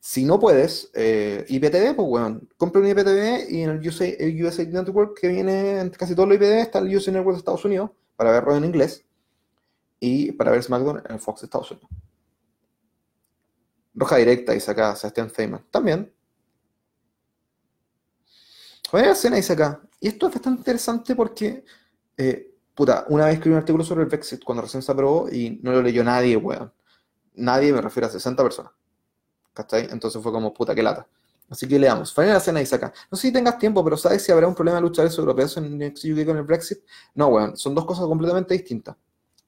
Si 0.00 0.24
no 0.24 0.38
puedes, 0.38 0.90
eh, 0.94 1.44
IPTV, 1.48 1.96
pues 1.96 2.08
bueno, 2.08 2.40
compra 2.56 2.80
un 2.80 2.86
IPTV 2.86 3.50
y 3.50 3.62
en 3.62 3.70
el 3.70 3.88
USA, 3.88 4.64
Network 4.64 5.18
que 5.18 5.28
viene 5.28 5.80
en 5.80 5.90
casi 5.90 6.14
todos 6.14 6.28
los 6.28 6.36
IPTV 6.36 6.60
está 6.60 6.78
el 6.78 6.94
USA 6.94 7.10
Network 7.10 7.34
de 7.34 7.38
Estados 7.38 7.64
Unidos 7.64 7.90
para 8.16 8.30
verlo 8.30 8.56
en 8.56 8.64
inglés 8.64 9.04
y 9.98 10.32
para 10.32 10.52
ver 10.52 10.62
SmackDown 10.62 11.02
en 11.04 11.12
el 11.14 11.20
Fox 11.20 11.40
de 11.40 11.46
Estados 11.46 11.70
Unidos. 11.72 11.90
Roja 13.94 14.16
directa, 14.16 14.52
dice 14.52 14.70
acá 14.70 14.94
Sebastián 14.94 15.30
Feynman. 15.30 15.66
También. 15.70 16.12
Buena 18.90 19.12
escena, 19.12 19.36
dice 19.36 19.52
acá. 19.52 19.80
Y 20.00 20.08
esto 20.08 20.28
es 20.28 20.34
bastante 20.34 20.60
interesante 20.60 21.14
porque, 21.14 21.64
eh, 22.16 22.54
puta, 22.74 23.04
una 23.08 23.26
vez 23.26 23.34
escribí 23.34 23.54
un 23.54 23.58
artículo 23.58 23.84
sobre 23.84 24.02
el 24.02 24.08
Brexit 24.08 24.42
cuando 24.44 24.62
recién 24.62 24.82
se 24.82 24.92
aprobó 24.92 25.28
y 25.30 25.58
no 25.62 25.72
lo 25.72 25.82
leyó 25.82 26.02
nadie, 26.04 26.36
weón 26.36 26.72
nadie, 27.38 27.72
me 27.72 27.80
refiero 27.80 28.06
a 28.06 28.10
60 28.10 28.42
personas. 28.42 28.72
¿Cachai? 29.54 29.88
Entonces 29.90 30.22
fue 30.22 30.30
como, 30.30 30.52
puta, 30.52 30.74
qué 30.74 30.82
lata. 30.82 31.08
Así 31.48 31.66
que 31.66 31.78
leamos. 31.78 32.14
la 32.16 32.40
Cena 32.40 32.60
dice 32.60 32.74
acá. 32.74 32.92
No 33.10 33.16
sé 33.16 33.28
si 33.28 33.32
tengas 33.32 33.58
tiempo, 33.58 33.82
pero 33.82 33.96
¿sabes 33.96 34.22
si 34.22 34.30
habrá 34.30 34.46
un 34.46 34.54
problema 34.54 34.76
de 34.76 34.82
luchadores 34.82 35.16
europeos 35.16 35.56
en 35.56 35.82
UK 35.82 36.26
con 36.26 36.36
el 36.36 36.42
Brexit? 36.42 36.78
No, 37.14 37.28
weón. 37.28 37.56
Son 37.56 37.74
dos 37.74 37.86
cosas 37.86 38.04
completamente 38.06 38.54
distintas. 38.54 38.96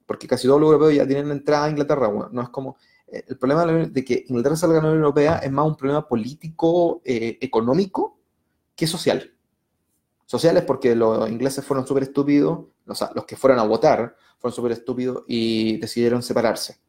Porque 0.05 0.27
casi 0.27 0.47
todos 0.47 0.59
los 0.59 0.71
europeos 0.71 0.95
ya 0.95 1.05
tienen 1.05 1.29
entrada 1.31 1.65
a 1.65 1.69
Inglaterra, 1.69 2.07
weón. 2.07 2.29
No 2.33 2.41
es 2.41 2.49
como. 2.49 2.77
Eh, 3.07 3.23
el 3.27 3.37
problema 3.37 3.65
de 3.65 4.03
que 4.03 4.25
Inglaterra 4.27 4.55
salga 4.55 4.75
de 4.75 4.81
la 4.81 4.87
Unión 4.87 5.03
Europea 5.03 5.37
es 5.37 5.51
más 5.51 5.65
un 5.67 5.75
problema 5.75 6.07
político, 6.07 7.01
eh, 7.05 7.37
económico, 7.39 8.20
que 8.81 8.87
social. 8.87 9.33
Social 10.25 10.57
es 10.57 10.63
porque 10.63 10.95
los 10.95 11.29
ingleses 11.29 11.63
fueron 11.63 11.85
súper 11.85 12.03
estúpidos, 12.03 12.65
o 12.87 12.95
sea, 12.95 13.11
los 13.15 13.25
que 13.25 13.35
fueron 13.35 13.59
a 13.59 13.63
votar 13.63 14.15
fueron 14.39 14.55
súper 14.55 14.71
estúpidos 14.71 15.23
y 15.27 15.77
decidieron 15.77 16.23
separarse. 16.23 16.79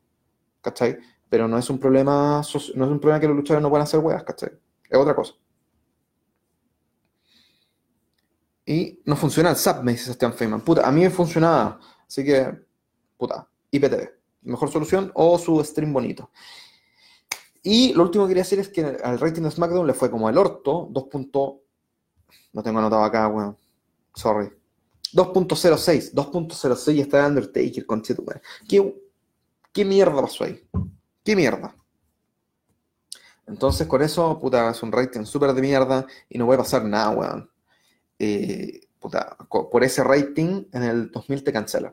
¿cachai? 0.63 0.97
Pero 1.29 1.49
no 1.49 1.59
es 1.59 1.69
un 1.69 1.79
problema, 1.79 2.41
no 2.75 2.85
es 2.85 2.91
un 2.91 3.01
problema 3.01 3.21
que 3.21 3.27
los 3.27 3.37
luchadores 3.37 3.63
no 3.63 3.69
puedan 3.69 3.83
hacer 3.83 4.01
weas, 4.01 4.23
¿cachai? 4.23 4.51
Es 4.89 4.99
otra 4.99 5.15
cosa. 5.15 5.35
Y 8.65 9.01
no 9.05 9.17
funciona 9.17 9.51
el 9.51 9.57
SAP, 9.57 9.83
me 9.83 9.93
dice 9.93 10.05
Sebastián 10.05 10.35
Feynman. 10.35 10.61
Puta, 10.61 10.87
a 10.87 10.93
mí 10.93 11.01
me 11.01 11.11
funcionaba. 11.11 11.81
Así 12.07 12.25
que, 12.25 12.65
puta, 13.17 13.49
IPTV. 13.71 14.09
Mejor 14.43 14.71
solución 14.71 15.11
o 15.15 15.39
su 15.39 15.63
stream 15.65 15.93
bonito. 15.93 16.31
Y 17.63 17.93
lo 17.95 18.05
último 18.05 18.25
que 18.25 18.31
quería 18.31 18.43
decir 18.43 18.61
es 18.61 18.69
que 18.69 18.85
al 18.85 19.19
rating 19.19 19.43
de 19.43 19.51
SmackDown 19.51 19.87
le 19.87 19.95
fue 19.95 20.11
como 20.11 20.29
el 20.29 20.39
orto, 20.39 20.89
2. 20.91 21.05
No 22.53 22.63
tengo 22.63 22.79
anotado 22.79 23.05
acá, 23.05 23.29
weón. 23.29 23.57
Sorry. 24.15 24.51
2.06. 25.13 26.13
2.06 26.13 27.01
está 27.01 27.27
Undertaker, 27.27 27.87
conchito, 27.87 28.25
¿Qué, 28.69 28.95
¿Qué 29.73 29.85
mierda 29.85 30.21
pasó 30.21 30.45
ahí? 30.45 30.67
¿Qué 31.25 31.37
mierda? 31.37 31.75
Entonces, 33.47 33.87
con 33.87 34.03
eso, 34.03 34.39
puta, 34.39 34.71
es 34.71 34.83
un 34.83 34.93
rating 34.93 35.25
súper 35.25 35.53
de 35.53 35.61
mierda 35.61 36.07
y 36.29 36.39
no 36.39 36.47
puede 36.47 36.59
pasar 36.59 36.85
nada, 36.85 37.11
weón. 37.11 37.51
Eh, 38.19 38.81
puta, 38.99 39.37
por 39.49 39.83
ese 39.85 40.03
rating, 40.05 40.65
en 40.73 40.83
el 40.83 41.11
2000 41.11 41.45
te 41.45 41.53
cancela. 41.53 41.93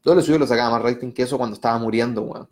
Todo 0.00 0.14
lo 0.14 0.22
suyo 0.22 0.38
lo 0.38 0.46
sacaba 0.46 0.70
más 0.70 0.82
rating 0.82 1.12
que 1.12 1.22
eso 1.22 1.36
cuando 1.36 1.54
estaba 1.54 1.78
muriendo, 1.78 2.22
weón. 2.22 2.48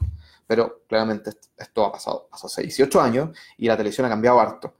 Pero 0.46 0.82
claramente 0.86 1.30
esto 1.56 1.84
ha 1.84 1.92
pasado, 1.92 2.28
pasó 2.30 2.46
hace 2.46 2.62
18 2.62 3.00
años 3.00 3.30
y 3.56 3.66
la 3.66 3.76
televisión 3.76 4.06
ha 4.06 4.10
cambiado 4.10 4.40
harto. 4.40 4.74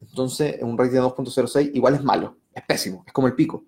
Entonces, 0.00 0.56
un 0.62 0.78
rating 0.78 0.94
de 0.94 1.02
2.06 1.02 1.70
igual 1.74 1.94
es 1.94 2.02
malo, 2.02 2.38
es 2.52 2.62
pésimo, 2.64 3.04
es 3.06 3.12
como 3.12 3.26
el 3.26 3.34
pico. 3.34 3.64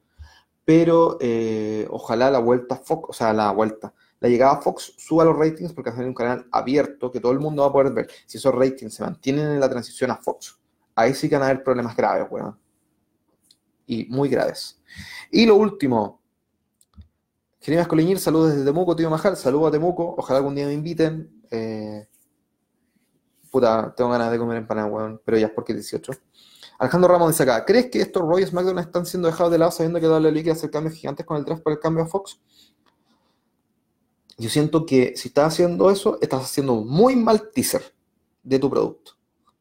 Pero 0.64 1.18
eh, 1.20 1.86
ojalá 1.90 2.30
la 2.30 2.38
vuelta 2.38 2.76
Fox, 2.76 3.10
o 3.10 3.12
sea, 3.12 3.32
la 3.32 3.50
vuelta, 3.50 3.92
la 4.20 4.28
llegada 4.28 4.52
a 4.52 4.60
Fox 4.60 4.94
suba 4.96 5.24
los 5.24 5.36
ratings 5.36 5.72
porque 5.72 5.90
va 5.90 5.94
a 5.94 5.98
ser 5.98 6.06
un 6.06 6.14
canal 6.14 6.46
abierto 6.52 7.10
que 7.10 7.18
todo 7.18 7.32
el 7.32 7.40
mundo 7.40 7.62
va 7.62 7.68
a 7.68 7.72
poder 7.72 7.92
ver. 7.92 8.08
Si 8.26 8.38
esos 8.38 8.54
ratings 8.54 8.94
se 8.94 9.02
mantienen 9.02 9.46
en 9.46 9.60
la 9.60 9.68
transición 9.68 10.12
a 10.12 10.16
Fox, 10.16 10.58
ahí 10.94 11.12
sí 11.12 11.28
que 11.28 11.34
van 11.34 11.42
a 11.42 11.46
haber 11.50 11.64
problemas 11.64 11.96
graves, 11.96 12.28
weón. 12.30 12.56
Y 13.86 14.04
muy 14.06 14.28
graves. 14.28 14.80
Y 15.30 15.44
lo 15.44 15.56
último, 15.56 16.20
Jeremías 17.60 17.88
Coliñir, 17.88 18.18
saludos 18.20 18.52
desde 18.52 18.64
Temuco, 18.64 18.94
tío 18.94 19.10
Majal, 19.10 19.36
saludos 19.36 19.68
a 19.68 19.70
Temuco, 19.72 20.14
ojalá 20.16 20.38
algún 20.38 20.54
día 20.54 20.66
me 20.66 20.72
inviten. 20.72 21.42
Eh, 21.50 22.06
puta, 23.52 23.94
tengo 23.94 24.10
ganas 24.10 24.32
de 24.32 24.38
comer 24.38 24.56
empanada, 24.56 24.88
weón, 24.88 25.20
pero 25.24 25.38
ya 25.38 25.46
es 25.46 25.52
porque 25.52 25.74
18. 25.74 26.12
Alejandro 26.78 27.12
Ramos 27.12 27.28
dice 27.28 27.42
acá, 27.44 27.64
¿crees 27.64 27.90
que 27.90 28.00
estos 28.00 28.22
Royals 28.22 28.52
McDonald's 28.52 28.88
están 28.88 29.06
siendo 29.06 29.28
dejados 29.28 29.52
de 29.52 29.58
lado 29.58 29.70
sabiendo 29.70 30.00
que 30.00 30.08
WWE 30.08 30.32
quiere 30.32 30.52
hacer 30.52 30.70
cambios 30.70 30.94
gigantes 30.94 31.24
con 31.24 31.36
el 31.36 31.44
draft 31.44 31.62
para 31.62 31.74
el 31.74 31.80
cambio 31.80 32.02
a 32.02 32.06
Fox? 32.06 32.40
Yo 34.38 34.48
siento 34.48 34.86
que 34.86 35.12
si 35.16 35.28
estás 35.28 35.52
haciendo 35.52 35.90
eso, 35.90 36.18
estás 36.20 36.42
haciendo 36.42 36.76
muy 36.76 37.14
mal 37.14 37.50
teaser 37.50 37.94
de 38.42 38.58
tu 38.58 38.70
producto. 38.70 39.12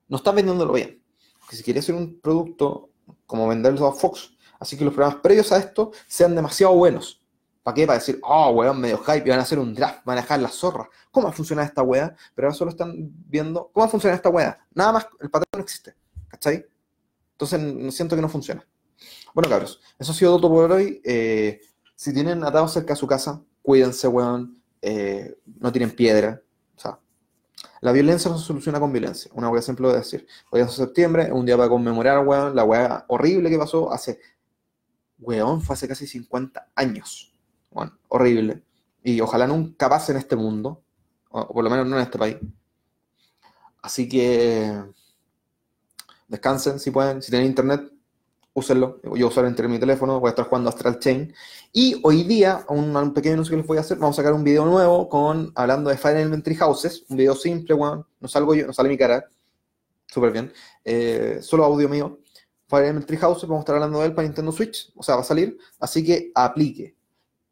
No 0.07 0.17
estás 0.17 0.33
vendiéndolo 0.33 0.73
bien. 0.73 1.03
Porque 1.39 1.57
si 1.57 1.63
quieres 1.63 1.83
hacer 1.83 1.95
un 1.95 2.19
producto 2.19 2.89
como 3.27 3.47
venderlo 3.47 3.85
a 3.85 3.93
Fox, 3.93 4.31
así 4.59 4.77
que 4.77 4.85
los 4.85 4.93
programas 4.93 5.21
previos 5.21 5.51
a 5.51 5.57
esto 5.57 5.91
sean 6.07 6.33
demasiado 6.33 6.73
buenos. 6.73 7.20
¿Para 7.63 7.75
qué? 7.75 7.85
Para 7.85 7.99
decir, 7.99 8.19
oh, 8.23 8.51
weón, 8.51 8.79
medio 8.79 8.97
hype, 8.99 9.23
y 9.25 9.29
van 9.29 9.39
a 9.39 9.43
hacer 9.43 9.59
un 9.59 9.73
draft, 9.73 10.03
van 10.03 10.17
a 10.17 10.21
dejar 10.21 10.39
la 10.39 10.49
zorra. 10.49 10.89
¿Cómo 11.11 11.25
va 11.25 11.31
a 11.31 11.35
funcionar 11.35 11.65
esta 11.65 11.83
weá? 11.83 12.15
Pero 12.33 12.47
ahora 12.47 12.57
solo 12.57 12.71
están 12.71 12.95
viendo 13.27 13.69
cómo 13.71 13.83
va 13.83 13.87
a 13.87 13.91
funcionar 13.91 14.15
esta 14.15 14.29
weá. 14.29 14.59
Nada 14.73 14.93
más, 14.93 15.07
el 15.19 15.29
patrón 15.29 15.49
no 15.53 15.61
existe. 15.61 15.95
¿Cachai? 16.27 16.65
Entonces 17.33 17.95
siento 17.95 18.15
que 18.15 18.21
no 18.21 18.29
funciona. 18.29 18.65
Bueno, 19.33 19.49
cabros, 19.49 19.79
eso 19.97 20.11
ha 20.11 20.15
sido 20.15 20.37
todo 20.37 20.49
por 20.49 20.71
hoy. 20.71 21.01
Eh, 21.03 21.61
si 21.95 22.13
tienen 22.13 22.43
atados 22.43 22.73
cerca 22.73 22.93
de 22.93 22.99
su 22.99 23.07
casa, 23.07 23.41
cuídense, 23.61 24.07
weón. 24.07 24.61
Eh, 24.81 25.37
no 25.59 25.71
tienen 25.71 25.91
piedra. 25.91 26.41
O 26.75 26.79
sea, 26.79 26.99
la 27.81 27.91
violencia 27.91 28.31
no 28.31 28.37
se 28.37 28.45
soluciona 28.45 28.79
con 28.79 28.91
violencia. 28.91 29.31
Una 29.35 29.49
weá 29.49 29.61
simple 29.61 29.87
de 29.89 29.97
decir. 29.97 30.27
Hoy 30.49 30.61
es 30.61 30.71
septiembre, 30.71 31.31
un 31.31 31.45
día 31.45 31.57
para 31.57 31.69
conmemorar, 31.69 32.25
weón, 32.25 32.55
la 32.55 32.63
weá 32.63 33.05
horrible 33.07 33.49
que 33.49 33.57
pasó 33.57 33.91
hace, 33.91 34.19
weón, 35.19 35.61
fue 35.61 35.75
hace 35.75 35.87
casi 35.87 36.07
50 36.07 36.71
años. 36.75 37.30
Bueno, 37.71 37.97
horrible. 38.09 38.63
Y 39.03 39.19
ojalá 39.21 39.47
nunca 39.47 39.89
pase 39.89 40.11
en 40.11 40.19
este 40.19 40.35
mundo, 40.35 40.83
o 41.29 41.53
por 41.53 41.63
lo 41.63 41.69
menos 41.69 41.87
no 41.87 41.97
en 41.97 42.03
este 42.03 42.19
país. 42.19 42.37
Así 43.81 44.07
que 44.07 44.79
descansen 46.27 46.79
si 46.79 46.91
pueden, 46.91 47.21
si 47.21 47.31
tienen 47.31 47.47
internet, 47.47 47.91
úsenlo. 48.53 48.99
Yo 49.15 49.27
usar 49.27 49.45
entre 49.45 49.67
mi 49.67 49.79
teléfono, 49.79 50.19
voy 50.19 50.27
a 50.27 50.31
estar 50.31 50.45
jugando 50.45 50.69
Astral 50.69 50.99
Chain. 50.99 51.33
Y 51.71 51.99
hoy 52.03 52.23
día, 52.23 52.65
un, 52.69 53.13
pequeño 53.13 53.33
anuncio 53.33 53.51
que 53.51 53.57
les 53.57 53.67
voy 53.67 53.77
a 53.77 53.81
hacer, 53.81 53.97
vamos 53.97 54.17
a 54.17 54.21
sacar 54.21 54.33
un 54.33 54.43
video 54.43 54.65
nuevo 54.65 55.09
con 55.09 55.51
hablando 55.55 55.89
de 55.89 55.97
Fire 55.97 56.17
Emblem 56.17 56.57
Houses, 56.57 57.05
un 57.09 57.17
video 57.17 57.35
simple, 57.35 57.73
bueno, 57.75 58.07
no 58.19 58.27
salgo 58.27 58.53
yo, 58.53 58.67
no 58.67 58.73
sale 58.73 58.89
mi 58.89 58.97
cara, 58.97 59.25
súper 60.07 60.31
bien, 60.31 60.51
eh, 60.83 61.39
solo 61.41 61.63
audio 61.65 61.87
mío. 61.89 62.19
Fire 62.67 62.85
Emblem 62.85 63.19
Houses, 63.19 63.47
vamos 63.47 63.61
a 63.61 63.63
estar 63.63 63.75
hablando 63.75 63.99
de 63.99 64.07
él 64.07 64.13
para 64.13 64.27
Nintendo 64.27 64.51
Switch, 64.51 64.91
o 64.95 65.03
sea, 65.03 65.15
va 65.15 65.21
a 65.21 65.25
salir, 65.25 65.57
así 65.79 66.03
que 66.03 66.31
aplique. 66.35 66.95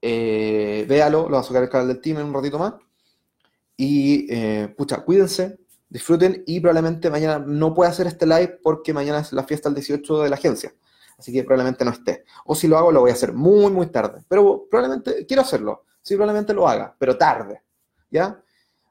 Eh, 0.01 0.85
véalo, 0.87 1.23
lo 1.29 1.35
va 1.35 1.39
a 1.39 1.43
sacar 1.43 1.63
el 1.63 1.69
canal 1.69 1.87
del 1.87 2.01
team 2.01 2.19
en 2.19 2.27
un 2.27 2.33
ratito 2.33 2.59
más. 2.59 2.73
Y, 3.77 4.27
eh, 4.29 4.73
pucha, 4.77 5.03
cuídense, 5.03 5.59
disfruten 5.89 6.43
y 6.45 6.59
probablemente 6.59 7.09
mañana 7.09 7.39
no 7.39 7.73
pueda 7.73 7.89
hacer 7.89 8.07
este 8.07 8.25
live 8.25 8.59
porque 8.61 8.93
mañana 8.93 9.19
es 9.19 9.31
la 9.33 9.43
fiesta 9.43 9.69
del 9.69 9.75
18 9.75 10.23
de 10.23 10.29
la 10.29 10.35
agencia 10.35 10.73
así 11.19 11.33
que 11.33 11.43
probablemente 11.43 11.85
no 11.85 11.91
esté. 11.91 12.23
O 12.45 12.55
si 12.55 12.67
lo 12.67 12.77
hago, 12.77 12.91
lo 12.91 13.01
voy 13.01 13.11
a 13.11 13.13
hacer 13.13 13.33
muy, 13.33 13.71
muy 13.71 13.87
tarde. 13.87 14.23
Pero 14.27 14.65
probablemente, 14.69 15.25
quiero 15.25 15.41
hacerlo, 15.41 15.85
sí, 16.01 16.15
probablemente 16.15 16.53
lo 16.53 16.67
haga, 16.67 16.95
pero 16.97 17.17
tarde, 17.17 17.61
¿ya? 18.09 18.41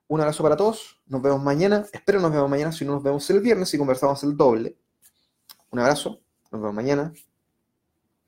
Un 0.07 0.21
abrazo 0.21 0.43
para 0.43 0.57
todos, 0.57 1.01
nos 1.07 1.21
vemos 1.21 1.43
mañana, 1.43 1.85
espero 1.93 2.21
nos 2.21 2.33
vemos 2.33 2.49
mañana, 2.49 2.73
si 2.73 2.85
no 2.85 2.93
nos 2.93 3.03
vemos 3.03 3.29
el 3.31 3.41
viernes 3.41 3.73
y 3.75 3.79
conversamos 3.79 4.23
el 4.23 4.37
doble. 4.37 4.77
Un 5.71 5.81
abrazo, 5.81 6.21
nos 6.51 6.61
vemos 6.61 6.75
mañana. 6.75 7.13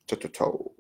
Chau, 0.07 0.19
chau, 0.19 0.31
chau. 0.31 0.75